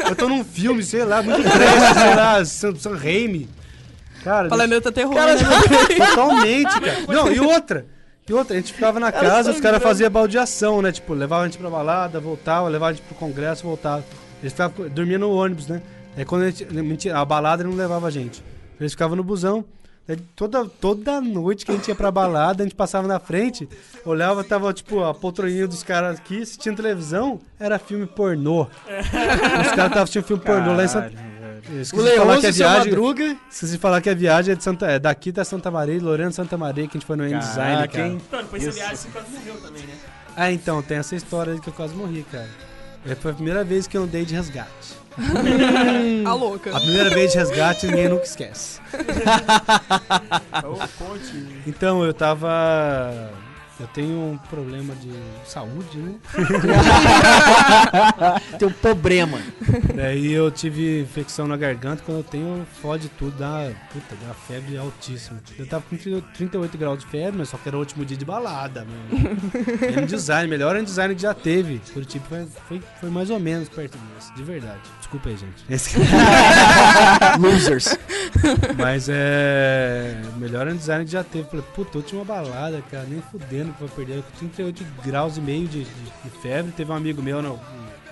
[0.10, 3.48] eu tô num filme, sei lá, muito grande, sei lá, San Raimi.
[4.22, 5.42] Cara, Planeta Terror, Cara, né?
[6.08, 7.04] totalmente, cara.
[7.08, 7.86] Não, e outra.
[8.26, 10.90] E outra, a gente ficava na casa, os caras faziam baldeação, né?
[10.90, 14.02] Tipo, levava a gente pra balada, voltava, levava a gente pro congresso, voltava.
[14.40, 15.82] Eles ficavam, dormia no ônibus, né?
[16.16, 17.10] Aí quando a gente.
[17.10, 18.42] A balada não levava a gente.
[18.80, 19.64] Eles ficavam no busão.
[20.06, 23.68] Daí Toda, toda noite que a gente ia pra balada, a gente passava na frente,
[24.04, 28.62] olhava, tava, tipo, a poltroninha dos caras aqui, assistindo televisão, era filme pornô.
[28.86, 31.34] Os caras estavam assistindo filme pornô lá em Santa...
[31.66, 32.90] O de falar que a viagem...
[32.90, 33.36] Madruga.
[33.50, 36.04] Esqueci de falar que a viagem é, de Santa, é daqui da Santa Maria, de
[36.04, 38.06] Lorena Santa Maria, que a gente foi no N-Design, Caraca, cara.
[38.06, 38.20] hein?
[38.26, 39.94] Então, depois dessa viagem você quase morreu também, né?
[40.36, 42.48] Ah, então, tem essa história aí que eu quase morri, cara.
[43.06, 44.94] É, Foi a primeira vez que eu andei de resgate.
[46.26, 46.76] A louca.
[46.76, 48.80] A primeira vez de resgate ninguém nunca esquece.
[50.98, 51.62] Conte.
[51.66, 53.32] Então, eu tava.
[53.78, 55.10] Eu tenho um problema de
[55.44, 56.14] saúde, né?
[58.56, 59.36] Tem um problema.
[59.92, 64.78] Daí eu tive infecção na garganta, quando eu tenho, fode tudo, dá, puta, dá febre
[64.78, 65.40] altíssima.
[65.58, 68.24] Eu tava com 38 graus de febre, mas só que era o último dia de
[68.24, 69.40] balada, mano.
[69.82, 71.80] Era design, melhor design que já teve.
[71.92, 74.78] Curitiba foi, foi, foi mais ou menos perto disso, de verdade.
[75.04, 75.64] Desculpa aí, gente.
[75.68, 75.98] Esse-
[77.38, 77.98] Losers.
[78.78, 80.16] Mas é.
[80.36, 81.48] Melhor design que já teve.
[81.48, 84.16] Falei, puta, última balada, cara, nem fudendo que vou perder.
[84.16, 85.90] Eu com 38 graus e meio de, de-
[86.24, 86.72] de febre.
[86.72, 87.60] Teve um amigo meu, não,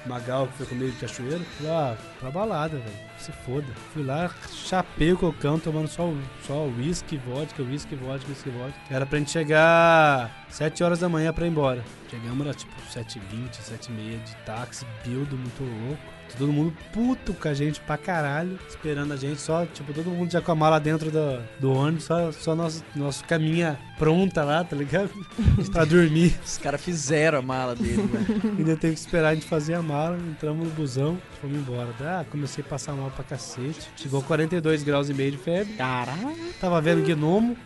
[0.05, 1.40] o Magal, que foi comigo de cachoeira.
[1.59, 3.12] Falei, ah, pra balada, velho.
[3.18, 3.66] Se foda.
[3.94, 8.78] Fui lá, chapei o cocão, tomando só o- só whisky, vodka, whisky, vodka, whisky, vodka.
[8.90, 11.83] Era pra gente chegar 7 horas da manhã pra ir embora.
[12.11, 16.02] Chegamos, era tipo 7h20, 7h30 de táxi, build muito louco.
[16.36, 20.30] Todo mundo puto com a gente pra caralho, esperando a gente, só, tipo, todo mundo
[20.30, 24.64] já com a mala dentro do, do ônibus, só, só nosso, nosso caminha pronta lá,
[24.64, 25.10] tá ligado?
[25.70, 26.34] pra dormir.
[26.44, 28.56] Os caras fizeram a mala dele, mano.
[28.58, 31.88] Ainda teve que esperar a gente fazer a mala, entramos no busão, fomos embora.
[32.00, 33.88] Ah, comecei a passar mal pra cacete.
[33.96, 35.74] Chegou 42 graus e meio de febre.
[35.74, 36.34] Caralho.
[36.60, 37.56] Tava vendo gnomo.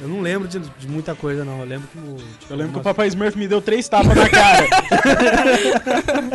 [0.00, 1.60] eu não lembro de, de muita coisa, não.
[1.60, 2.16] Eu lembro que o.
[2.16, 4.66] tipo, Eu lembro que o Papai Smurf me deu três tapas na cara.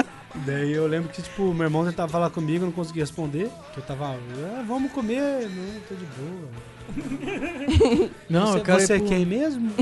[0.45, 3.49] Daí eu lembro que, tipo, meu irmão tentava falar comigo, eu não conseguia responder.
[3.73, 5.21] Que eu tava, ah, vamos comer.
[5.49, 6.49] Não, tô de boa.
[8.29, 9.71] Não, você eu quero você ir é pro- quem mesmo?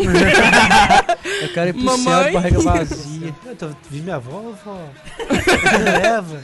[1.41, 2.03] Eu quero ir pro Mamãe.
[2.03, 3.35] céu de barriga vazia.
[3.45, 4.87] Eu tô, vi minha avó, vó.
[5.19, 6.41] Me leva.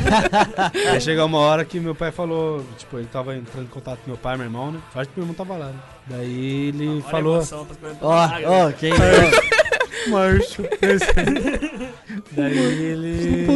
[0.92, 4.10] Aí chegou uma hora que meu pai falou, tipo, ele tava entrando em contato com
[4.10, 4.80] meu pai, meu irmão, né?
[4.94, 5.78] Acho que meu irmão tava lá, né?
[6.06, 7.38] Daí ele Olha falou.
[7.46, 8.50] tá ficando Ó, água.
[8.68, 8.92] ó, quem
[10.06, 10.10] é?
[10.10, 10.62] Marcho.
[12.32, 13.46] Daí ele.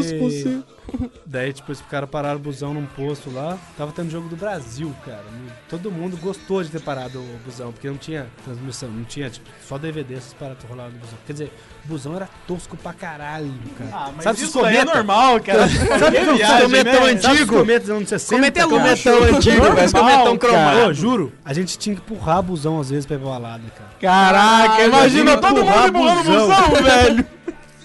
[1.26, 3.58] Daí, tipo, esse cara pararam o busão num posto lá.
[3.76, 5.24] Tava tendo jogo do Brasil, cara.
[5.68, 9.48] Todo mundo gostou de ter parado o busão, porque não tinha transmissão, não tinha, tipo,
[9.66, 11.18] só DVD essas paradas que rolavam no busão.
[11.26, 11.52] Quer dizer,
[11.84, 13.90] o busão era tosco pra caralho, cara.
[13.92, 15.68] Ah, mas Sabe isso é normal, cara.
[15.68, 17.12] Sabe os viagem, cometão né?
[17.12, 17.22] antigo?
[17.22, 18.36] Sabe os cometas dos anos 60?
[18.36, 18.64] Cometa é.
[18.64, 19.92] Cometão antigo, velho.
[19.92, 20.80] Cometão cromado.
[20.86, 23.90] Ô, juro, a gente tinha que empurrar busão às vezes pra ir pra balada, cara.
[24.00, 27.26] Caraca, imagina imagina todo mundo empurrando o busão, velho.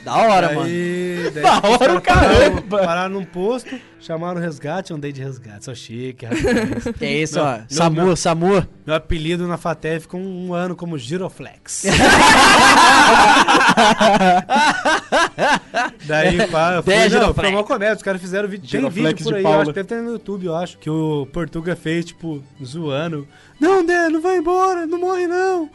[0.09, 0.61] Da hora, mano.
[0.65, 2.77] Aí, daí, Da hora o caramba.
[2.79, 6.95] Pararam num posto, chamaram o resgate, eu andei de resgate, só chique, rapaz.
[6.97, 7.57] Que é isso, Não, ó.
[7.57, 8.15] não, Samu, não.
[8.15, 8.67] Samu.
[8.85, 11.83] Meu apelido na Faté ficou um ano como Giroflex.
[16.05, 17.49] Daí, pá, eu fui, Dez não, Giroflex.
[17.49, 20.01] foi uma comédia, os caras fizeram vídeo, tem vídeo por aí, acho que deve ter
[20.01, 23.27] no YouTube, eu acho, que o Portuga fez, tipo, zoando.
[23.59, 25.69] Não, Dé, não vai embora, não morre não.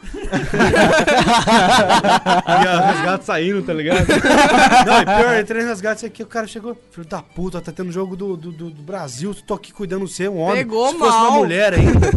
[2.47, 4.07] e a resgate saindo, tá ligado?
[4.07, 7.91] Não, e pior, entrei no resgate aqui, o cara chegou, filho da puta, tá tendo
[7.91, 10.57] jogo do, do, do, do Brasil, tô aqui cuidando de você, um homem.
[10.57, 11.39] Pegou Se fosse uma mal.
[11.39, 12.11] mulher ainda.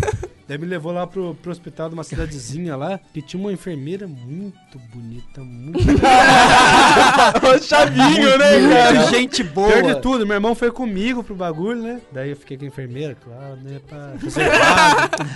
[0.48, 4.06] Daí me levou lá pro, pro hospital de uma cidadezinha lá, que tinha uma enfermeira
[4.08, 5.78] muito bonita, muito
[7.54, 9.06] O chavinho, né, cara?
[9.08, 9.70] Gente boa.
[9.70, 12.00] Pior de tudo, meu irmão foi comigo pro bagulho, né?
[12.10, 13.78] Daí eu fiquei com a enfermeira, claro, né?
[13.86, 15.26] Pra reservado.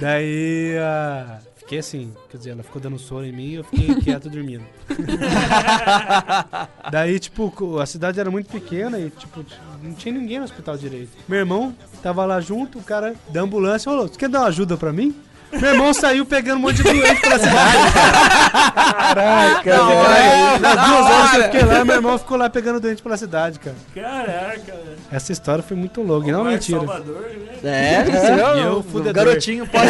[0.00, 3.94] Daí, ah, fiquei assim, quer dizer, ela ficou dando sono em mim e eu fiquei
[4.02, 4.64] quieto dormindo.
[6.90, 9.44] Daí, tipo, a cidade era muito pequena e, tipo,
[9.82, 11.10] não tinha ninguém no hospital direito.
[11.28, 14.76] Meu irmão tava lá junto, o cara da ambulância falou: Você quer dar uma ajuda
[14.76, 15.14] pra mim?
[15.60, 17.92] Meu irmão saiu pegando um monte de doente pela cidade.
[17.92, 19.96] Caraca, Da velho.
[19.98, 20.58] hora.
[20.58, 23.16] Nas Da duas horas que eu fiquei lá, meu irmão ficou lá pegando doente pela
[23.16, 23.76] cidade, cara.
[23.94, 24.96] Caraca, velho.
[25.10, 26.78] Essa história foi muito louca, e não Marcos mentira.
[26.80, 27.30] Salvador,
[27.62, 27.94] né?
[27.94, 29.12] É, você E eu, fudedor.
[29.12, 29.86] Garotinho pode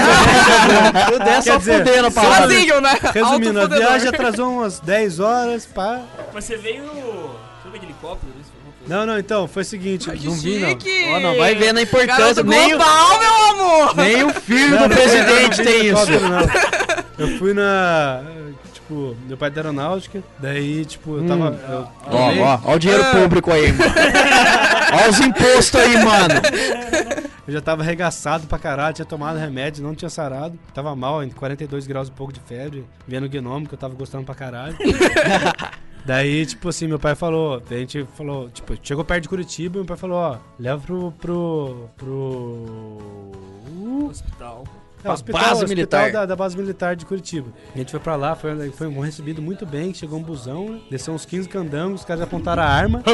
[1.12, 2.42] Eu der Quer só dizer, fudendo a parada.
[2.42, 2.98] Sozinho, né?
[3.14, 6.00] Resumindo, a viagem atrasou umas 10 horas, pá.
[6.34, 6.82] Mas você veio.
[7.82, 8.52] De helicóptero, isso?
[8.86, 11.14] Não, não, então, foi o seguinte, não vi não.
[11.14, 12.16] Ó, não, vai vendo a importância.
[12.16, 13.96] Garoto Nem o, global, meu amor.
[13.96, 16.10] nem o filho Não, do não, presidente não, tem isso.
[16.20, 17.26] não.
[17.26, 18.22] Eu fui na.
[18.72, 21.58] Tipo, meu pai da aeronáutica, daí, tipo, eu tava.
[21.68, 23.12] eu Ó, ó, ó o dinheiro Ah.
[23.12, 23.92] público aí, mano.
[24.92, 26.34] Ó os impostos aí, mano.
[27.46, 30.58] Eu já tava arregaçado pra caralho, tinha tomado remédio, não tinha sarado.
[30.74, 33.94] Tava mal, em 42 graus e pouco de febre, vendo o gnome, que eu tava
[33.94, 34.76] gostando pra caralho.
[36.04, 39.86] Daí, tipo assim, meu pai falou, a gente falou, tipo, chegou perto de Curitiba meu
[39.86, 41.12] pai falou, ó, leva pro.
[41.12, 41.88] pro.
[41.96, 44.08] pro.
[44.08, 44.64] hospital.
[45.04, 46.12] É, o hospital, base hospital militar.
[46.12, 47.52] Da, da base militar de Curitiba.
[47.74, 50.80] A gente foi pra lá, foi, foi um recebido muito bem, chegou um busão, né?
[50.90, 53.02] desceu uns 15 candangos, os caras apontaram a arma.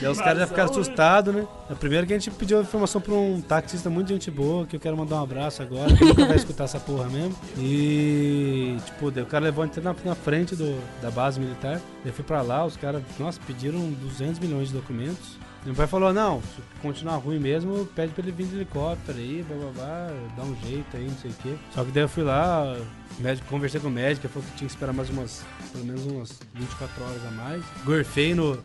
[0.00, 1.46] Daí os caras já ficaram assustados, né?
[1.68, 4.80] A primeira que a gente pediu informação pra um taxista muito gente boa, que eu
[4.80, 7.34] quero mandar um abraço agora, que nunca vai escutar essa porra mesmo.
[7.58, 11.80] E, tipo, o cara levou a gente na, na frente do, da base militar.
[12.04, 15.38] Eu fui pra lá, os caras, nossa, pediram 200 milhões de documentos.
[15.64, 19.44] Meu pai falou, não, se continuar ruim mesmo, pede pra ele vir de helicóptero aí,
[19.46, 21.54] blá blá blá, dá um jeito aí, não sei o quê.
[21.74, 22.76] Só que daí eu fui lá,
[23.18, 25.42] médico, conversei com o médico, ele falou que tinha que esperar mais umas,
[25.72, 27.62] pelo menos umas 24 horas a mais.
[27.84, 28.58] Gorfei no...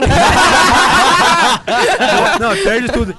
[2.40, 3.16] não, perde tudo.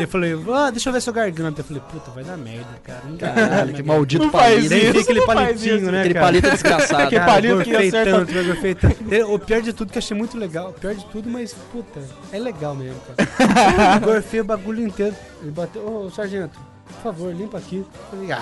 [0.00, 1.60] Eu falei, ah, deixa eu ver sua garganta.
[1.60, 3.02] Eu falei, puta, vai dar merda, cara.
[3.04, 4.74] Não dá, Caralho, que maldito Não palito.
[4.74, 4.92] Isso.
[4.92, 6.26] vi aquele palitinho, né, Aquele cara?
[6.26, 7.02] palito desgraçado.
[7.04, 9.32] Aquele palito que gorfei acerta- tanto, eu gorfei tanto.
[9.32, 10.70] O pior de tudo que eu achei muito legal.
[10.70, 12.00] O pior de tudo, mas, puta,
[12.32, 13.96] é legal mesmo, cara.
[13.96, 15.14] Eu gorfei o bagulho inteiro.
[15.42, 17.84] Ele bateu, ô, sargento, por favor, limpa aqui.
[18.10, 18.40] Falei, ah,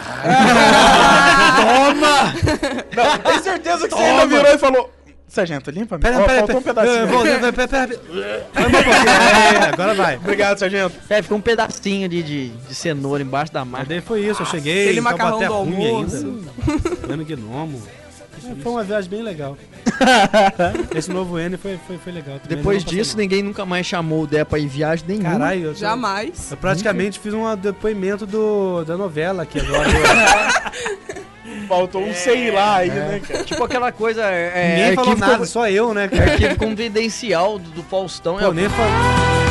[2.96, 4.90] Não, tem certeza que você ainda virou e falou.
[5.28, 7.06] Sargento, limpa pera, Ó, pera, faltou um pera, pedacinho.
[7.06, 8.00] vou, pera, pera, pera.
[8.20, 10.16] É, agora vai.
[10.16, 10.94] Obrigado, sargento.
[11.08, 13.86] É, ficou um pedacinho ali de, de cenoura embaixo da marca.
[13.88, 16.16] daí foi isso, eu cheguei, Aquele em macarrão do almoço.
[16.16, 16.52] ainda.
[17.08, 17.80] Dando gnomo.
[18.50, 19.56] É, Foi uma viagem bem legal.
[20.94, 22.38] Esse novo N foi, foi, foi legal.
[22.40, 25.30] também, Depois disso, ninguém nunca mais chamou o Dé pra ir viagem nenhuma.
[25.32, 26.50] Caralho, eu, Jamais.
[26.50, 29.88] eu praticamente fiz um depoimento do, da novela aqui agora.
[31.68, 33.44] Faltou um sei lá aí, né, cara?
[33.44, 34.22] Tipo aquela coisa.
[34.24, 36.32] É, Ninguém falou arquivo nada, con- só eu, né, cara?
[36.32, 38.36] Arquivo confidencial do, do Faustão.
[38.38, 39.41] Pô, é nem falou.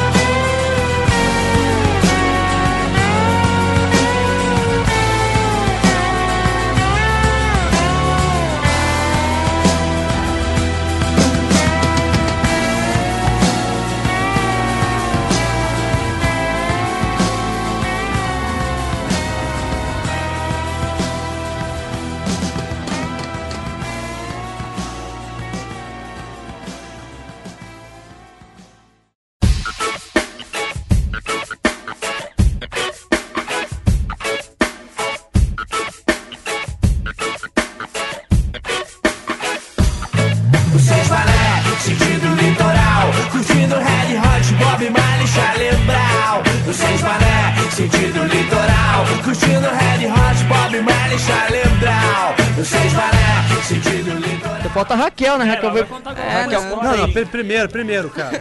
[46.32, 54.12] Brown Vocês valé, sentido litoral Curtindo Red Hot, Bob Marley, Charlie Brown Vocês valé, sentido
[54.20, 55.44] litoral falta a Raquel, né?
[55.46, 55.82] Raquel vai.
[55.82, 56.70] É, Raquel, né?
[56.70, 58.40] conta Não, não, pri- primeiro, primeiro, cara.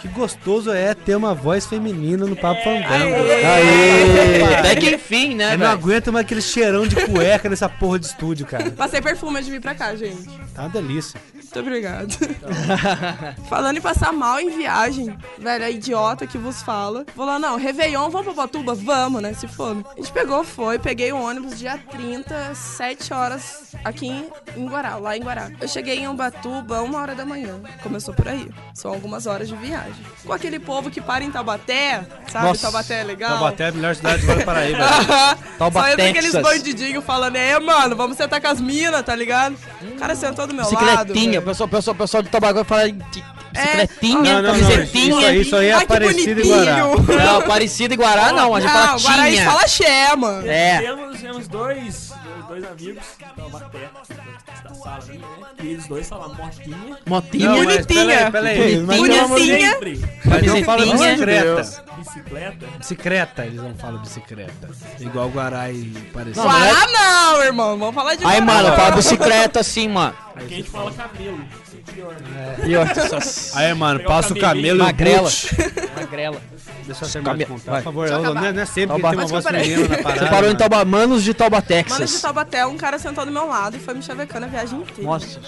[0.00, 3.14] Que gostoso é ter uma voz feminina no Papo Fandango.
[3.14, 4.54] Aê!
[4.58, 8.06] Até que enfim, né, Eu não aguento mais aquele cheirão de cueca nessa porra de
[8.06, 8.70] estúdio, cara.
[8.72, 10.26] Passei perfume antes de vir pra cá, gente.
[10.54, 11.20] Tá uma delícia.
[11.50, 12.16] Muito obrigado.
[13.48, 17.04] Falando em passar mal em viagem, velho, a idiota que vos fala.
[17.16, 18.72] Vou lá, não, Réveillon, vamos pra Botuba?
[18.72, 19.34] Vamos, né?
[19.34, 19.76] Se for.
[19.92, 24.96] A gente pegou, foi, peguei o ônibus dia 30, 7 horas aqui em, em Guará,
[24.96, 25.50] lá em Guará.
[25.60, 27.60] Eu cheguei em Ubatuba uma hora da manhã.
[27.82, 28.48] Começou por aí.
[28.72, 30.04] São algumas horas de viagem.
[30.24, 32.46] Com aquele povo que para em Taubaté, sabe?
[32.46, 33.30] Nossa, Taubaté é legal.
[33.30, 34.78] Taubaté é a melhor cidade do Paraíba.
[35.58, 39.56] Taubaté, Só entra aqueles bandidinhos falando, é, mano, vamos sentar com as minas, tá ligado?
[39.82, 40.76] O cara sentou do meu lado.
[41.12, 44.52] Bicicletinha, o pessoal, pessoal, pessoal de Tabaco fala de bicicletinha, Não, não, não.
[44.52, 45.08] camisetinha.
[45.18, 46.76] Isso aí, isso aí é Ai, Aparecida e Guará.
[46.76, 49.50] Não, Aparecida e Guará não, a gente fala Não, agora a gente tinha.
[49.50, 50.48] fala xé, mano.
[50.48, 50.78] É.
[50.80, 52.09] Temos, temos dois,
[52.48, 53.90] dois amigos que Taubaté,
[54.64, 55.26] da sala ali, né?
[55.62, 56.98] E eles dois falam motinha.
[57.06, 57.48] Motinha.
[57.48, 58.30] Não, Bonitinha.
[58.30, 58.82] peraí, peraí.
[58.82, 59.70] Mas Bonitinha.
[59.72, 60.00] Sempre.
[60.24, 61.16] Mas não fala Camisetinha.
[61.16, 61.84] bicicleta.
[62.00, 62.66] Bicicleta.
[62.78, 64.70] Bicicleta, eles não falam bicicleta.
[64.98, 66.42] Igual Guará e Aparecida.
[66.44, 67.78] Não, Guará não, irmão.
[67.78, 70.14] Vamos falar de Aí, mano, fala bicicleta assim, mano.
[70.34, 71.44] Aqui a gente fala cabelo.
[71.86, 72.56] Né?
[72.90, 75.30] Essas Aí, mano, passa o camelo e o magrela.
[75.96, 76.40] Magrela.
[76.86, 78.08] Deixa eu terminar de contar, por favor.
[78.08, 80.20] Eu Não é, não é sempre que Tauba- tem uma voz que feminina na parada.
[80.20, 80.58] Você parou em mano.
[80.58, 82.20] Tauba, Manos de Tauba, Mano, de Texas.
[82.22, 85.02] Taubaté, um cara sentou do meu lado e foi me chavecando a viagem inteira.
[85.02, 85.40] Nossa.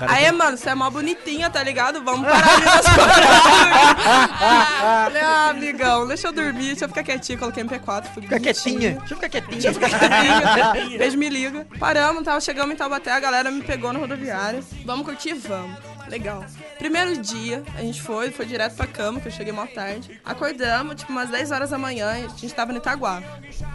[0.00, 2.02] Aí, mano, você é mó bonitinha, tá ligado?
[2.02, 2.86] Vamos parar ali nas.
[5.04, 7.38] Falei, ah, amigão, deixa eu dormir, deixa eu ficar quietinha.
[7.38, 8.92] Coloquei MP4, fui Fica quietinha.
[8.98, 9.60] Deixa eu ficar quietinha.
[9.60, 10.90] Deixa eu ficar quietinha.
[10.98, 11.66] Beijo, me liga.
[11.78, 14.62] Paramos, tava, chegamos em Taubaté, a galera me pegou na rodoviária.
[14.84, 15.34] Vamos curtir?
[15.34, 15.76] Vamos.
[16.08, 16.44] Legal.
[16.78, 20.20] Primeiro dia, a gente foi, foi direto pra cama, que eu cheguei mal tarde.
[20.24, 23.22] Acordamos, tipo, umas 10 horas da manhã, a gente tava no Itaguá.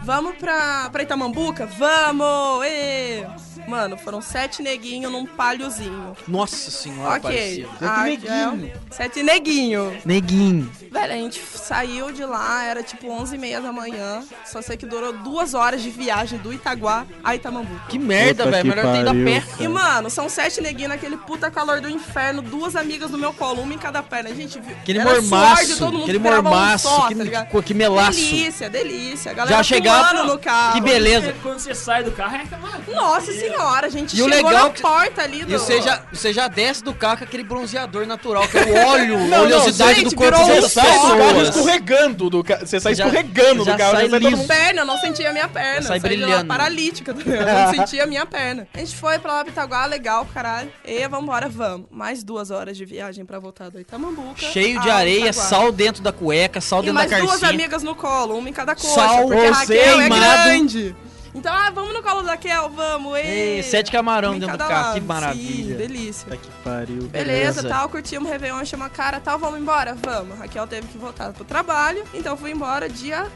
[0.04, 1.66] Vamos pra, pra Itamambuca?
[1.66, 2.64] Vamos!
[2.64, 3.26] Ê!
[3.66, 6.16] Mano, foram sete neguinhos num palhozinho.
[6.26, 7.20] Nossa senhora, ok.
[7.22, 7.68] parecia.
[7.80, 8.72] Ah, neguinho.
[8.90, 9.98] é, Sete neguinho.
[10.04, 10.70] Neguinho.
[10.90, 14.22] Velho, a gente saiu de lá, era tipo 11 e meia da manhã.
[14.44, 17.84] Só sei que durou duas horas de viagem do Itaguá a Itamambuca.
[17.88, 18.70] Que merda, Puta velho.
[18.72, 19.64] que Melhor ter ido a pariu, pé.
[19.64, 23.62] E, mano, são sete neguinhos naquele puta calor do inferno, duas amigas no meu colo,
[23.62, 24.30] uma em cada perna.
[24.30, 24.76] A gente viu.
[24.76, 25.78] Aquele era suor de mormaço.
[25.78, 26.88] todo mundo Aquele que virava um mormaço.
[26.88, 27.48] só, que, tá ligado?
[27.48, 28.18] que, que melaço.
[28.18, 29.30] Delícia, delícia.
[29.30, 30.74] A galera Já chegava- pulando no carro.
[30.74, 31.34] Que beleza.
[31.42, 34.64] Quando você sai do carro, é aquela Nossa senhora, a gente E o chegou legal
[34.66, 35.52] na que- porta ali do...
[35.52, 38.86] E você já, você já desce do carro com aquele bronzeador natural, que é o
[38.88, 42.66] óleo, a não, oleosidade gente, do corpo das Você sai do carro escorregando do carro.
[42.66, 43.90] Você sai Já- escorregando já do carro.
[43.92, 44.46] sai você sai todo liso.
[44.46, 45.82] perna, eu não sentia a minha perna.
[45.82, 46.46] Sai de lá brilhando.
[46.46, 48.66] paralítica, tá eu não sentia a minha perna.
[48.74, 50.70] A gente foi pra lá, Pitaguá, legal, caralho.
[50.84, 51.86] E vambora, vamos.
[51.90, 54.40] Mais duas horas de viagem pra voltar do Itamambuca.
[54.40, 55.32] Cheio de areia, Itaguá.
[55.48, 57.50] sal dentro da cueca, sal E dentro mais da duas carcinha.
[57.50, 60.96] amigas no colo, uma em cada coxa, Sal, porque Raquel é grande.
[61.34, 63.16] Então, ah, vamos no colo da Raquel, vamos.
[63.18, 65.06] Ei, Ei, sete camarão dentro do carro, que lado.
[65.06, 65.72] maravilha.
[65.72, 66.24] Sim, delícia.
[66.24, 67.02] Puta que pariu.
[67.04, 67.68] Beleza, Beleza.
[67.68, 69.94] tal, curtimos o Réveillon, chama a cara, tal, vamos embora?
[69.94, 70.38] Vamos.
[70.38, 73.26] Raquel teve que voltar pro trabalho, então fui embora dia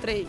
[0.00, 0.26] 3.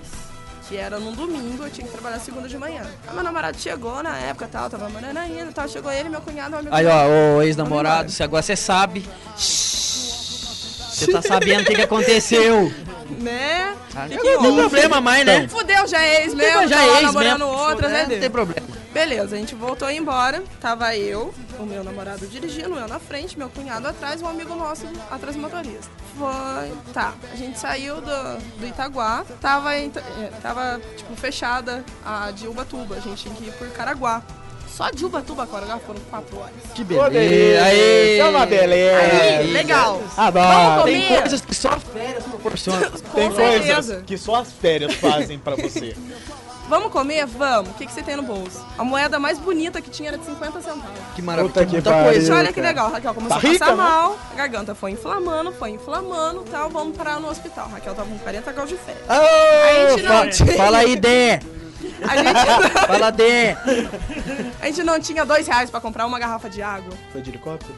[0.68, 2.82] Que era num domingo, eu tinha que trabalhar segunda de manhã.
[3.08, 6.50] Aí meu namorado chegou na época, tal, tava morando ainda, tal, chegou ele, meu cunhado,
[6.50, 6.76] meu amigo.
[6.76, 9.08] Aí, ó, ô ex-namorado, se agora você sabe.
[10.96, 12.72] Você tá sabendo o que, que aconteceu.
[13.20, 13.76] Né?
[13.94, 14.08] Tá?
[14.08, 15.48] Que Não tem problema mais, né?
[15.48, 17.54] Fudeu, já é ex mesmo, já tá é lá ex namorando mesmo.
[17.62, 18.68] outras, É, né, não tem problema.
[18.92, 20.44] Beleza, a gente voltou embora.
[20.60, 24.88] Tava eu, o meu namorado dirigindo, eu na frente, meu cunhado atrás, um amigo nosso
[25.12, 25.88] atrás do motorista.
[26.18, 26.74] Foi.
[26.94, 27.14] Tá.
[27.32, 29.24] A gente saiu do, do Itaguá.
[29.40, 32.96] Tava, em- eh, tava, tipo, fechada a de Ubatuba.
[32.96, 34.24] A gente tinha que ir por Caraguá.
[34.76, 36.54] Só de Ubatuba a Caraguá foram quatro horas.
[36.74, 37.10] Que beleza.
[37.12, 37.64] delícia.
[37.64, 38.20] Aí.
[38.20, 38.98] É uma beleza.
[39.00, 40.02] Aí, legal.
[40.18, 40.82] Ah, Vamos bom.
[40.82, 41.08] comer?
[41.08, 42.92] Tem coisas que só férias proporcionam.
[43.16, 45.96] Tem coisas que só as férias fazem pra você.
[46.68, 47.26] Vamos comer?
[47.26, 47.72] Vamos.
[47.72, 48.60] O que, que você tem no bolso?
[48.78, 50.82] A moeda mais bonita que tinha era de 50 centavos.
[51.16, 51.54] Que maravilha.
[51.54, 52.12] Puta que muita pariu.
[52.12, 52.36] coisa.
[52.36, 53.76] Olha que legal, Raquel começou Tá a passar rica, né?
[53.76, 57.70] mal, a garganta foi inflamando, foi inflamando tal, vamos parar no hospital.
[57.72, 59.04] Raquel tava com 40 graus de febre.
[59.08, 60.58] a gente não tinha.
[60.58, 61.40] Fala aí, Dé.
[62.08, 63.58] A gente, Fala, Dé.
[64.62, 66.94] a gente não tinha dois reais pra comprar uma garrafa de água.
[67.12, 67.74] Foi de helicóptero?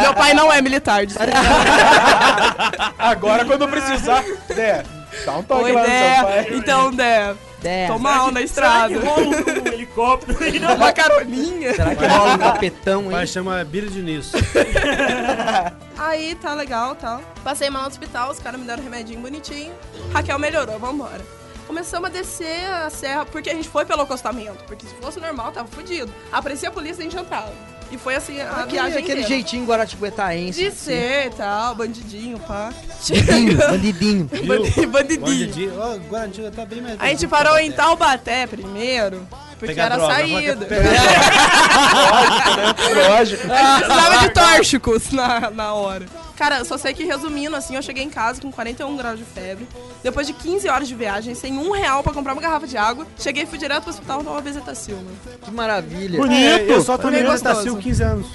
[0.00, 1.04] Meu pai não é militar.
[1.06, 1.32] desculpa.
[2.98, 4.24] Agora, quando precisar.
[4.54, 4.82] Dé,
[5.24, 6.14] dá um toque Oi, lá no Dé.
[6.16, 6.46] seu pai.
[6.52, 7.86] Então, Dé, Dé.
[7.86, 9.00] tô mal na Será que estrada.
[9.00, 11.74] rola um, um helicóptero não Uma caroninha.
[11.74, 13.26] Será que rola um tapetão, O pai hein?
[13.26, 14.32] chama Billy Diniz.
[15.98, 17.20] Aí, tá legal, tal.
[17.42, 19.72] Passei mal no hospital, os caras me deram remedinho bonitinho.
[20.12, 21.20] Raquel melhorou, vambora.
[21.66, 24.62] Começamos a descer a serra, porque a gente foi pelo acostamento.
[24.66, 26.12] Porque se fosse normal, tava fudido.
[26.30, 27.52] Aparecia a polícia, a gente entrava.
[27.90, 29.28] E foi assim a Aquele, viagem aquele inteira.
[29.28, 30.58] jeitinho guaratinguetaense.
[30.64, 32.72] De ser e tal, bandidinho, pá.
[33.08, 34.24] Bandidinho, bandidinho.
[34.46, 35.20] Bandi- Bandidinho.
[35.20, 35.78] Bandidinho.
[35.80, 37.00] Ó, Guarandinho tá bem mais.
[37.00, 40.68] A gente parou em Taubaté primeiro, porque Pegar era droga, saída.
[43.08, 43.48] Lógico.
[43.48, 46.06] Precisava de tóxicos na, na hora.
[46.36, 49.24] Cara, eu só sei que resumindo, assim, eu cheguei em casa com 41 graus de
[49.24, 49.68] febre.
[50.02, 53.06] Depois de 15 horas de viagem, sem um real pra comprar uma garrafa de água,
[53.18, 55.16] cheguei e fui direto pro hospital tomar bezetacil, mano.
[55.42, 56.18] Que maravilha.
[56.32, 57.78] É, eu só tomei Bezetacil gostoso.
[57.78, 58.26] 15 anos.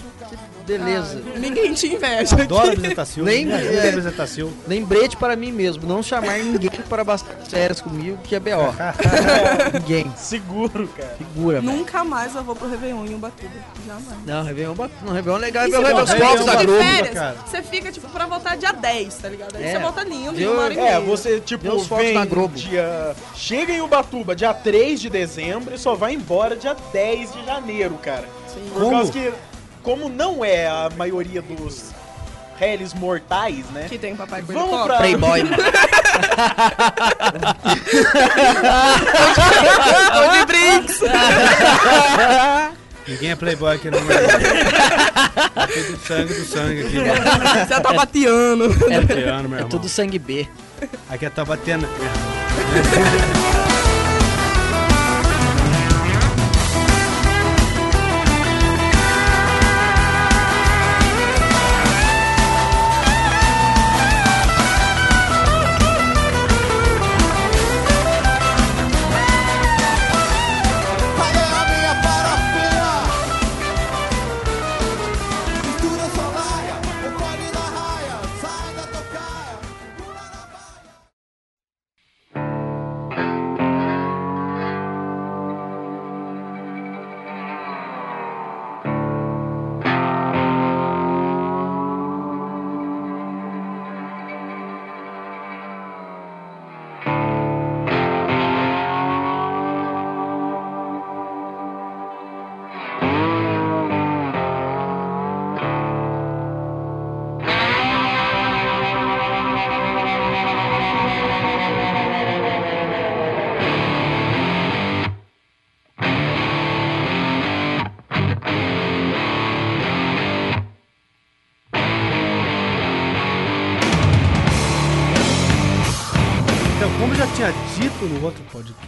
[0.78, 1.22] Beleza.
[1.38, 2.36] Ninguém te inveja.
[2.42, 2.82] Adoro aqui.
[2.82, 3.24] Bezetacil.
[3.24, 3.88] Lembra- é.
[3.88, 4.54] é Bezetacil.
[4.68, 8.74] Lembrete para mim mesmo, não chamar ninguém para bastar férias comigo, que é B.O.
[9.74, 10.12] ninguém.
[10.16, 11.16] Seguro, cara.
[11.18, 11.74] Segura, velho.
[11.78, 13.50] Nunca mais eu vou pro Réveillon em Ubatuba.
[13.88, 14.06] Jamais.
[14.26, 16.80] Não, Réveillon, ba- não, Réveillon é legal, E Réveillon você é os volta Réveillon da
[16.80, 17.36] de férias, cara.
[17.46, 19.56] você fica, tipo, pra voltar dia 10, tá ligado?
[19.56, 19.72] Aí É.
[19.72, 20.90] você volta lindo, em uma hora e meia.
[20.90, 22.56] É, você, tipo, os vem na Globo.
[22.56, 23.16] dia...
[23.36, 27.96] Chega em Ubatuba dia 3 de dezembro e só vai embora dia 10 de janeiro,
[28.02, 28.26] cara.
[28.48, 28.70] Sim.
[28.74, 29.32] Por causa que,
[29.84, 31.92] como não é a maioria dos
[32.58, 33.86] réis mortais, né?
[33.88, 35.58] Que tem papai com Vamos pra- Playboy, mano.
[40.14, 41.00] Tô de brinks.
[43.08, 46.98] Ninguém é playboy aqui no É tudo sangue do sangue aqui.
[47.00, 47.14] né?
[47.68, 48.66] Você tá bateando.
[48.92, 49.00] É É
[49.42, 49.70] irmão.
[49.70, 50.48] tudo sangue B.
[51.10, 51.44] Aqui é tá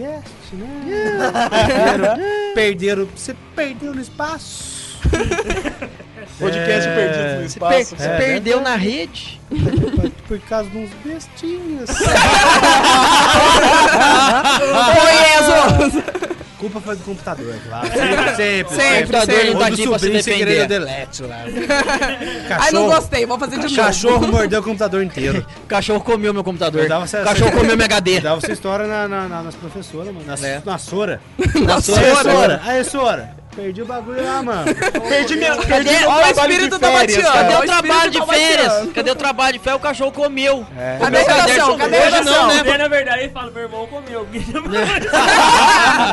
[0.01, 1.31] podcast, né?
[1.65, 2.15] Perderam,
[2.55, 3.07] perderam.
[3.15, 4.99] Você perdeu no espaço.
[6.39, 7.71] Podcast É, perdido no Você, espaço.
[7.73, 9.41] per- você É, perdeu na rede.
[9.49, 11.89] Por, por causa de uns bestinhas.
[14.95, 16.20] Conheço!
[16.61, 17.87] Culpa foi do computador, claro.
[17.91, 18.75] Sempre, sempre.
[18.75, 19.49] Sempre, computador sempre.
[19.49, 20.63] não tá aqui pra se defender.
[20.63, 21.37] o delete lá.
[22.59, 23.75] Ai, não gostei, vou fazer de novo.
[23.75, 25.45] Cachorro mordeu o computador inteiro.
[25.63, 26.87] O cachorro comeu meu computador.
[26.87, 28.19] Dava O essa- cachorro essa- comeu meu HD.
[28.21, 30.23] Dava essa história na, na- na- nas professoras, mano.
[30.25, 30.61] Nas, É.
[30.63, 31.19] na Sora.
[31.65, 32.61] Na Aí, sua- Sora.
[32.63, 33.40] Aí, Sora.
[33.55, 34.63] Perdi o bagulho lá, mano.
[35.09, 35.55] Perdi minha.
[35.57, 35.65] Cadê?
[35.67, 37.37] Perdi meu Olha o trabalho espírito de da férias, Batiana.
[37.41, 38.73] Cadê o o trabalho de tá férias?
[38.93, 39.79] Cadê o trabalho de férias?
[39.79, 40.65] O cachorro comeu.
[40.77, 40.97] É.
[40.99, 41.77] Cadê a redação?
[41.77, 42.47] Cadê a Hoje redação?
[42.47, 42.77] não, né?
[42.77, 44.25] Na verdade, ele fala, meu irmão comeu.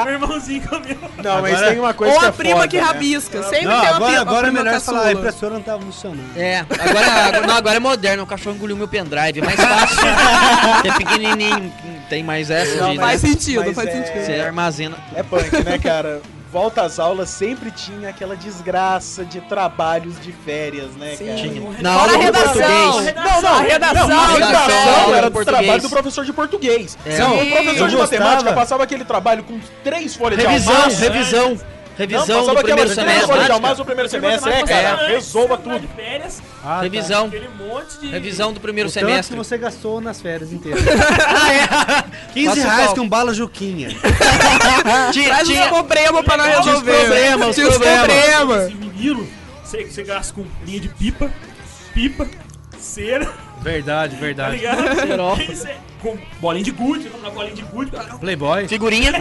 [0.04, 0.96] meu irmãozinho comeu.
[1.22, 2.82] Não, mas tem uma coisa Ou que a é prima foda, que né?
[2.82, 3.42] rabisca.
[3.44, 5.06] Sempre Não, tem uma agora, prima, agora é melhor falar.
[5.06, 6.36] A impressora não tava funcionando.
[6.36, 8.22] É, agora, agora- não, agora é moderno.
[8.24, 9.38] O cachorro engoliu meu pendrive.
[9.40, 9.98] É mais fácil.
[10.84, 11.72] é pequenininho.
[12.08, 12.74] Tem mais essa.
[12.76, 14.24] Não, de- Faz sentido, faz é- sentido.
[14.26, 14.96] Você armazena.
[15.14, 16.20] É punk, né, cara?
[16.50, 21.34] Volta às aulas sempre tinha aquela desgraça de trabalhos de férias, né, cara?
[21.34, 21.82] Tinha.
[21.82, 22.52] Na aula de redação.
[22.54, 23.14] português.
[23.14, 26.96] Não, não, A redação, não, a redação redação, era do trabalho do professor de português.
[27.04, 27.18] É.
[27.18, 27.50] Não, o Sim.
[27.50, 31.00] professor de matemática passava aquele trabalho com três folhas de Revisão, almaço.
[31.02, 31.50] revisão.
[31.50, 33.52] Não, Revisão passava do primeiro semestre.
[33.52, 34.50] almaço no primeiro semestre.
[34.50, 35.88] É, Matemática cara, resolva tudo.
[35.96, 36.80] férias, Ah, tá.
[36.82, 37.32] Revisão.
[37.58, 38.08] monte de...
[38.08, 39.36] Revisão do primeiro O tanto que semestre.
[39.36, 40.80] você gastou nas férias inteiras.
[41.26, 42.04] Ah, é?
[42.32, 43.88] 15 Faça o reais com bala Juquinha.
[45.12, 46.92] Tinha, Traz os tinha, problemas pra nós Tinha os resolver.
[46.98, 48.62] problemas, os os problemas.
[48.66, 49.28] Esse menino,
[49.64, 51.30] você, você gasta com linha de pipa,
[51.92, 52.26] pipa,
[52.78, 53.28] cera,
[53.60, 54.56] Verdade, tá verdade.
[54.56, 54.78] ligado?
[56.02, 57.90] Com bolinha de gude, comprar bolinha de gude,
[58.20, 58.68] Playboy.
[58.68, 59.12] figurinha.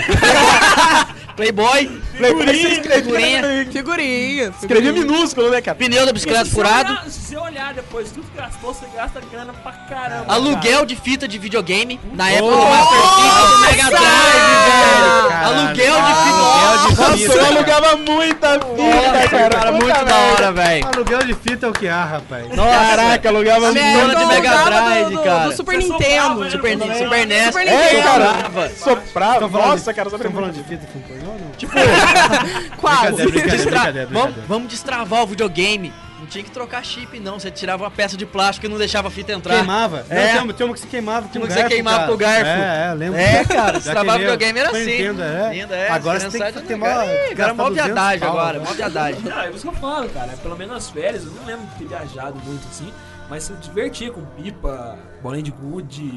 [1.36, 2.02] Playboy.
[2.18, 3.66] Você escrevia, Figurinha.
[3.72, 4.54] Figurinha.
[4.60, 5.76] escrevia minúsculo, né, cara?
[5.78, 6.92] Pneu da bicicleta Se você furado.
[6.94, 10.26] olhar- Se você olhar depois tudo que gastou, você gasta grana pra caramba.
[10.34, 12.00] Aluguel de fita de videogame.
[12.14, 15.30] Na época Oh, do Master System do Mega Drive, velho.
[15.30, 15.48] Caralho.
[15.48, 16.38] Aluguel de fita.
[16.38, 17.34] Aluguel de Nossa, fita.
[17.34, 19.50] eu alugava muita fita, Nossa, cara.
[19.50, 20.88] cara, muito da hora, velho.
[20.88, 22.46] Aluguel de fita é o que há, rapaz.
[22.56, 24.00] Caraca, alugava Na muito.
[24.02, 25.46] Dona de época, Mega Drive, cara.
[25.50, 26.50] Do Super Você Nintendo.
[26.76, 26.86] Né?
[26.86, 27.46] Super, Super Super NES.
[27.46, 28.04] Super É, Nintendo.
[28.04, 29.48] cara, soprava.
[29.48, 31.52] Nossa, cara, Estão soprava falando de fita com pornô ou não?
[31.52, 31.74] Tipo,
[32.78, 33.12] Quase.
[33.14, 35.94] Brincadeira, brincadeira, Destra- brincadeira, Vamos, vamos destravar o videogame.
[36.20, 37.40] Não tinha que trocar chip, não.
[37.40, 39.54] Você tirava uma peça de plástico e não deixava a fita entrar.
[39.56, 40.04] Queimava.
[40.10, 40.16] É.
[40.16, 41.96] Não, tem, uma- tem uma que se queimava com Tinha uma que garfo, você queimava
[41.98, 42.08] cara.
[42.08, 42.46] com o garfo.
[42.46, 43.20] É, é, lembro.
[43.20, 44.92] É, cara, Daquele destravar videogame era Super assim.
[44.92, 45.50] Nintendo, é.
[45.52, 47.36] Nintendo, é, Agora você tem que ter não- uma...
[47.36, 48.66] Cara, é mó 200 viadagem agora, né?
[48.68, 49.22] mó viadagem.
[49.32, 50.30] Ah, é isso que eu falo, cara.
[50.42, 52.92] Pelo menos nas férias, eu não lembro de ter viajado muito assim.
[53.30, 56.12] Mas se divertia com pipa, bolinha de gude.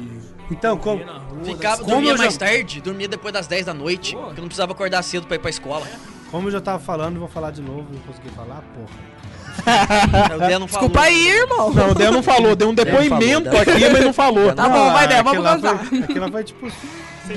[0.51, 1.03] Então, como...
[1.03, 4.21] rua, Ficava, Como dormia eu já- mais tarde, dormia depois das 10 da noite, Pô.
[4.23, 5.87] porque eu não precisava acordar cedo pra ir pra escola.
[6.29, 9.11] Como eu já tava falando, vou falar de novo, não consegui falar, porra.
[10.35, 10.89] O Dé não falou.
[10.89, 11.73] Desculpa aí, irmão.
[11.73, 14.53] Não, o Dé não falou, deu um depoimento falou, aqui, mas não falou.
[14.53, 15.85] Tá bom, vai, Dé, aquilo vamos lá gozar.
[15.85, 16.71] foi- Aquilo lá foi tipo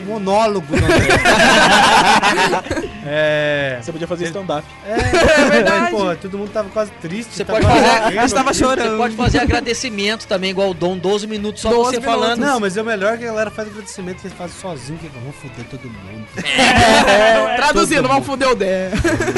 [0.03, 0.67] monólogo.
[0.77, 0.89] Não,
[3.07, 3.79] é...
[3.81, 4.67] Você podia fazer stand-up.
[4.87, 4.97] É,
[5.51, 5.81] verdade.
[5.83, 7.35] Mas, porra, todo mundo tava quase triste.
[7.35, 8.97] Você tava pode fazer- gente tava Você chorando.
[8.97, 12.21] pode fazer agradecimento também, igual o Dom, 12 minutos só 12 você minutos.
[12.23, 12.41] falando.
[12.41, 15.09] Não, mas é o melhor que a galera faz agradecimento que eles fazem sozinho, que
[15.09, 16.27] vão foder todo mundo.
[17.57, 18.91] Traduzindo, vamos foder o Dé.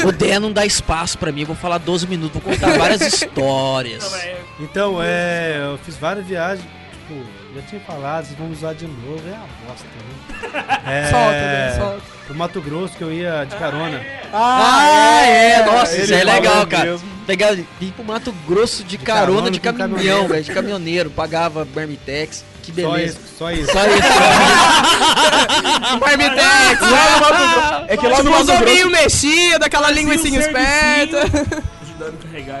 [0.05, 3.01] O Dé não dá espaço pra mim, eu vou falar 12 minutos, vou contar várias
[3.13, 4.13] histórias.
[4.13, 6.65] É- Então, é, eu fiz várias viagens,
[7.07, 10.79] tipo, já tinha falado, vocês vão usar de novo, é uma bosta, né?
[10.87, 12.01] É, Solta, Dé, solta.
[12.25, 14.01] Pro Mato Grosso que eu ia de carona.
[14.33, 16.91] Ah, é, nossa, ele isso é legal, cara.
[16.91, 17.07] mesmo.
[17.25, 21.65] Pegar, ir pro Mato Grosso de, De carona, carona de caminhão, velho, de caminhoneiro, pagava
[21.65, 23.19] Bermitex, que Só beleza.
[23.19, 23.71] isso, só isso.
[23.71, 23.97] Só isso.
[25.99, 26.81] Marmitex.
[26.81, 27.85] Lá no Mato.
[27.87, 28.89] É que lá no Mato Grosso.
[28.89, 31.21] mexidos, aquela linguicinha um esperta.
[31.81, 32.59] Ajudando a carregar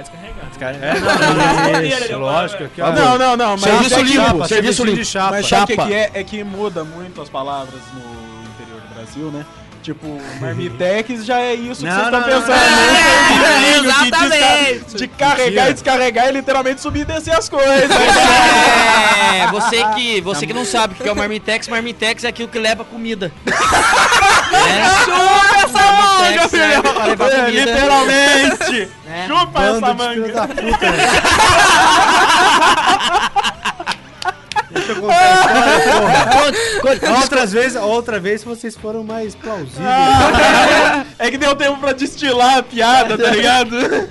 [0.65, 0.95] e descarregar.
[0.95, 2.63] É, não, isso, lógico.
[2.65, 5.05] Aqui, ó, Não, não, não, mas Serviço é limpo, chapa, serviço de limpo.
[5.05, 5.31] chapa.
[5.31, 5.87] Mas sabe o que, Chapa.
[5.87, 6.11] que é?
[6.13, 9.45] É que muda muito as palavras no interior do Brasil, né?
[9.87, 12.49] Tipo, Marmitex já é isso que vocês estão não, não, pensando.
[12.49, 12.55] não.
[12.57, 13.69] né?
[13.69, 14.79] É, de exatamente.
[14.83, 17.89] desca- De carregar e descarregar é literalmente subir e descer as coisas.
[17.89, 22.49] É, você que, você que não sabe o que é o Marmitex, Marmitex é aquilo
[22.49, 23.31] que leva comida.
[24.47, 26.83] É, Chupa essa manga, filhão.
[27.45, 28.89] É, literalmente.
[29.05, 29.27] É.
[29.27, 30.49] Chupa essa Bando de manga.
[34.85, 34.97] da puta?
[34.97, 36.25] Deixa eu contar a história, porra.
[36.81, 39.77] Conte- conte- Outras vezes, outra vez vocês foram mais plausíveis.
[41.19, 44.09] É que deu tempo pra destilar a piada, tá ligado?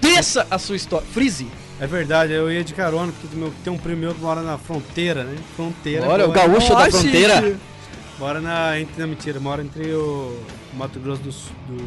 [0.00, 1.06] Desça a sua história.
[1.12, 1.46] Freeze.
[1.80, 4.56] É verdade, eu ia de carona, porque meu, tem um primo meu que mora na
[4.58, 5.36] fronteira, né?
[5.54, 6.08] Fronteira.
[6.08, 7.54] Olha, o gaúcho da fronteira.
[8.18, 8.80] Mora na.
[8.80, 10.36] Entre, não, mentira, mora entre o
[10.78, 11.78] Mato Grosso do, Sul- do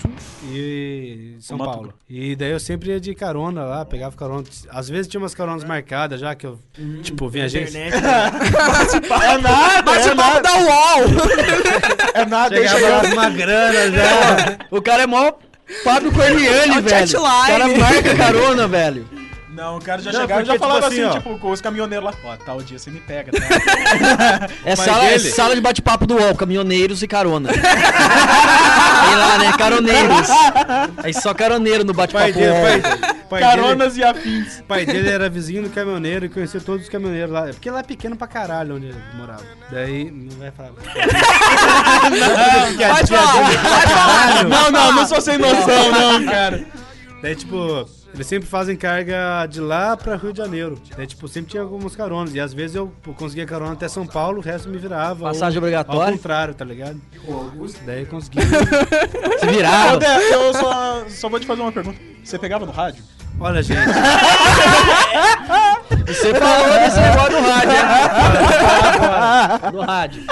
[0.00, 0.10] Sul
[0.52, 1.94] e São Mato Paulo.
[2.08, 4.44] E daí eu sempre ia de carona lá, pegava carona.
[4.70, 6.58] Às vezes tinha umas caronas marcadas já, que eu,
[7.02, 7.70] tipo, vinha gente.
[7.70, 8.30] Internet, né?
[9.30, 10.40] É nada, Bate é nada.
[10.40, 11.04] da UOL!
[12.14, 14.58] É nada, deixa Chegava uma grana já.
[14.76, 15.32] O cara é mó
[15.84, 17.18] Fábio Corniani, velho.
[17.20, 19.08] O cara marca carona, velho.
[19.52, 21.50] Não, o cara já Não, chegava e já porque, falava tipo assim, assim, tipo, com
[21.50, 22.14] os caminhoneiros lá.
[22.24, 23.38] Ó, tal dia você me pega, tá?
[24.64, 27.50] É sala, é ele- sala de bate-papo do UOL, caminhoneiros e carona.
[27.50, 29.52] Aí lá, né?
[29.58, 30.28] Caroneiros.
[31.02, 32.62] Aí só caroneiro no bate-papo UOL.
[32.62, 32.80] pai,
[33.28, 34.62] pai dele, Caronas e afins.
[34.68, 37.42] pai dele era vizinho do caminhoneiro e conhecia todos os caminhoneiros lá.
[37.48, 39.42] Porque lá é pequeno pra caralho onde ele morava.
[39.70, 40.70] Daí, não vai falar.
[42.68, 44.44] Porque a Pode falar.
[44.44, 46.64] Não, não, não sou sem noção, não, cara.
[47.22, 50.80] Daí, tipo, eles sempre fazem carga de lá pra Rio de Janeiro.
[50.96, 52.34] Daí, tipo, sempre tinha algumas caronas.
[52.34, 55.24] E às vezes eu conseguia carona até São Paulo, o resto me virava.
[55.26, 56.02] Passagem Ou- obrigatória?
[56.06, 57.00] Ao contrário, tá ligado?
[57.86, 58.38] Daí consegui.
[59.40, 59.96] Se virava.
[59.98, 61.98] Dé, eu só, só vou te fazer uma pergunta.
[62.24, 63.02] Você pegava no rádio?
[63.38, 63.80] Olha, gente.
[66.06, 69.70] Você falou desse negócio do rádio, né?
[69.70, 70.24] Do rádio.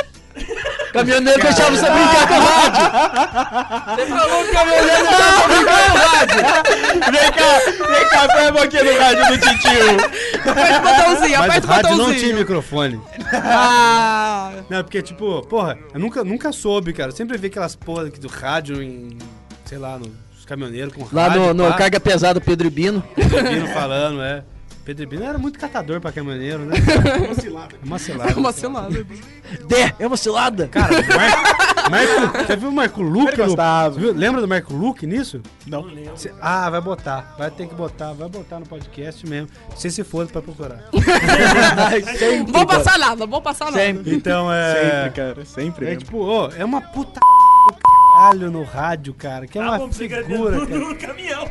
[0.99, 3.97] Caminhoneiro deixava você brincar com o rádio.
[3.97, 6.39] Você falou que caminhoneiro deixava você brincar no rádio.
[7.13, 10.51] Vem cá, vem cá, pega um pouquinho no rádio do titio.
[10.51, 12.37] Aperta o botãozinho, Mas aperta o o rádio não tinha botãozinho.
[12.39, 13.01] microfone.
[13.33, 17.11] Ah, Não, porque, tipo, porra, eu nunca, nunca soube, cara.
[17.11, 19.17] Eu sempre vi aquelas porra aqui do rádio em,
[19.65, 21.41] sei lá, nos caminhoneiros com Lá rádio.
[21.41, 23.03] no, no pá, Carga Pesada Pedro e Bino.
[23.15, 24.43] Pedro falando, é.
[24.89, 26.77] Pedro Bino era muito catador pra caminhoneiro, né?
[27.27, 27.75] Uma cilada.
[27.85, 28.37] Uma cilada.
[28.39, 29.07] uma cilada.
[29.69, 30.67] Dé, é uma cilada.
[30.69, 33.37] Cara, o Marco, Marco, você viu o Marco Luque?
[33.37, 33.91] No- gostava.
[34.01, 35.43] viu- lembra do Marco Luque nisso?
[35.67, 35.87] Não.
[36.17, 37.35] Cê- ah, vai botar.
[37.37, 38.15] Vai ter que botar.
[38.15, 39.51] Vai botar no podcast mesmo.
[39.77, 40.85] Se se for pra procurar.
[42.19, 42.79] Sempre, Vou cara.
[42.83, 43.77] passar nada, não vou passar nada.
[43.77, 44.15] Sempre.
[44.15, 44.75] Então é.
[45.05, 45.85] Sempre, cara, sempre.
[45.85, 46.05] É mesmo.
[46.05, 47.21] tipo, ô, é uma puta
[47.69, 47.75] do
[48.15, 49.47] caralho no rádio, cara.
[49.47, 50.79] Que é Ah, uma figura, no, cara.
[50.79, 51.45] no caminhão.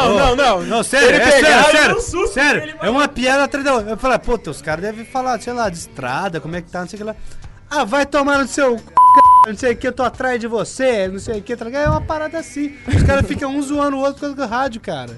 [0.00, 0.62] Não, não, não.
[0.62, 1.96] Não, sério, Ele é sério, sério.
[1.96, 3.90] um susto sério, é uma piada atrás da outra.
[3.90, 6.80] Eu falei, puta, os caras devem falar, sei lá, de estrada, como é que tá,
[6.80, 7.16] não sei o que lá.
[7.70, 8.84] Ah, vai tomar no seu c...
[9.46, 11.68] não sei o que, eu tô atrás de você, não sei o que, tá?
[11.68, 12.74] É uma parada assim.
[12.86, 15.10] Os caras ficam um zoando o outro por causa do rádio, cara.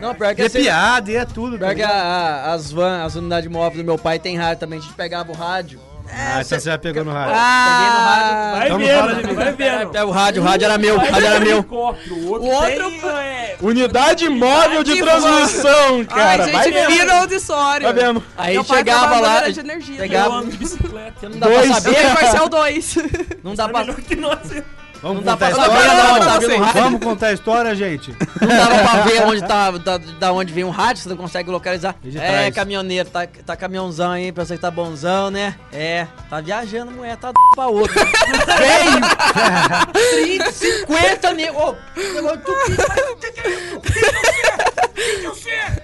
[0.00, 1.58] Não, pior que E é assim, piada, e é tudo.
[1.58, 4.60] Pior tá que a- a- as van, as unidades móveis do meu pai tem rádio
[4.60, 4.78] também.
[4.78, 5.78] A gente pegava o rádio.
[6.12, 7.34] Ah, então você já pegou no rádio.
[7.36, 9.90] Ah, Vai Então não vendo, fala amigo, de vai vendo.
[9.90, 11.66] Pega o rádio, o rádio era meu, o Vai rádio era vendo meu.
[11.70, 16.44] O outro, O é, Unidade móvel de transmissão, cara.
[16.44, 16.90] Ai, vai gente, vendo.
[16.90, 17.84] vira auditório.
[17.84, 18.24] Vai vendo.
[18.36, 19.94] Aí chegava lá, de energia.
[19.96, 21.28] eu pegava, ando de bicicleta.
[21.28, 21.66] não dá Dois.
[21.66, 22.94] pra saber, vai ser o 2.
[23.44, 24.38] não dá Tá pra, melhor que nós.
[25.02, 25.94] Vamos não dá contar a história?
[25.94, 26.20] não?
[26.20, 26.82] tá vindo o rádio.
[26.82, 28.16] Vamos contar a história, gente?
[28.40, 31.50] Não dava pra ver onde tá, da, da onde vem o rádio, você não consegue
[31.50, 31.94] localizar.
[32.04, 32.54] É, trás?
[32.54, 35.54] caminhoneiro, tá, tá caminhãozão aí, pra você que tá bonzão, né?
[35.72, 37.94] É, tá viajando, mulher, tá d pra outro.
[38.58, 39.00] Veio!
[40.38, 41.58] 30, 50 nego.
[41.58, 42.42] Ô, negócio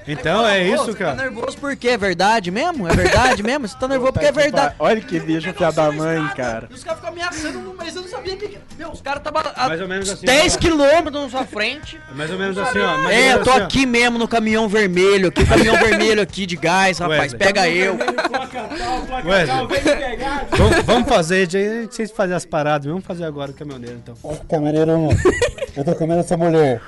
[0.06, 1.14] Então é isso, Tá cara.
[1.14, 1.88] nervoso por quê?
[1.90, 2.86] É verdade mesmo?
[2.86, 3.66] É verdade mesmo?
[3.66, 4.74] Você tá nervoso porque é verdade.
[4.78, 6.68] Olha que bicho filha da mãe, cara.
[6.70, 8.58] E os caras ficam ameaçando, mas eu não sabia que.
[8.76, 10.26] Meu, os caras estavam a Mais ou menos assim.
[10.26, 11.98] 10 quilômetros na sua frente.
[12.14, 13.08] Mais ou menos assim, ó.
[13.08, 13.64] É, eu tô assim, ó.
[13.64, 17.32] aqui mesmo no caminhão vermelho, aqui, caminhão vermelho aqui de gás, rapaz.
[17.32, 17.38] Wesley.
[17.38, 17.96] Pega eu.
[20.50, 21.58] Vamos, vamos fazer, já
[21.90, 24.14] vocês fazer as paradas, vamos fazer agora o caminhoneiro, então.
[24.48, 25.08] Caminhoneiro,
[25.76, 26.80] eu tô comendo essa mulher.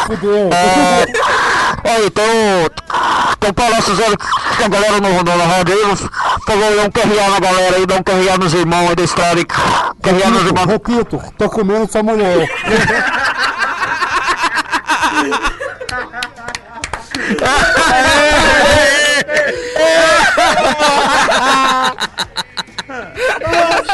[0.00, 0.50] Fudeu.
[1.86, 2.24] Olha, então,
[3.36, 4.16] então palestrando
[4.56, 5.82] com a galera no, no, na rádio aí,
[6.42, 9.02] então vou dar um carrear na galera aí, dar um carrear nos irmãos aí da
[9.02, 9.46] história, aí,
[10.02, 10.66] carrear nos irmãos.
[10.66, 12.48] Repito, tô comendo essa mulher.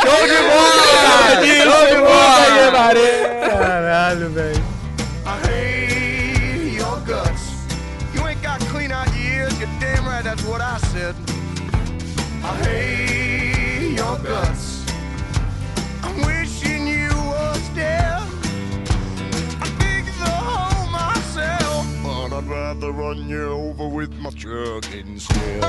[0.00, 0.90] Show de bola!
[1.64, 2.30] Show de bola!
[3.50, 4.69] Caralho, velho.
[10.50, 11.14] What I said.
[12.42, 14.84] I hate your guts.
[16.02, 18.20] I'm wishing you was dead.
[19.62, 25.62] I dig the hole myself, but I'd rather run you over with my truck instead.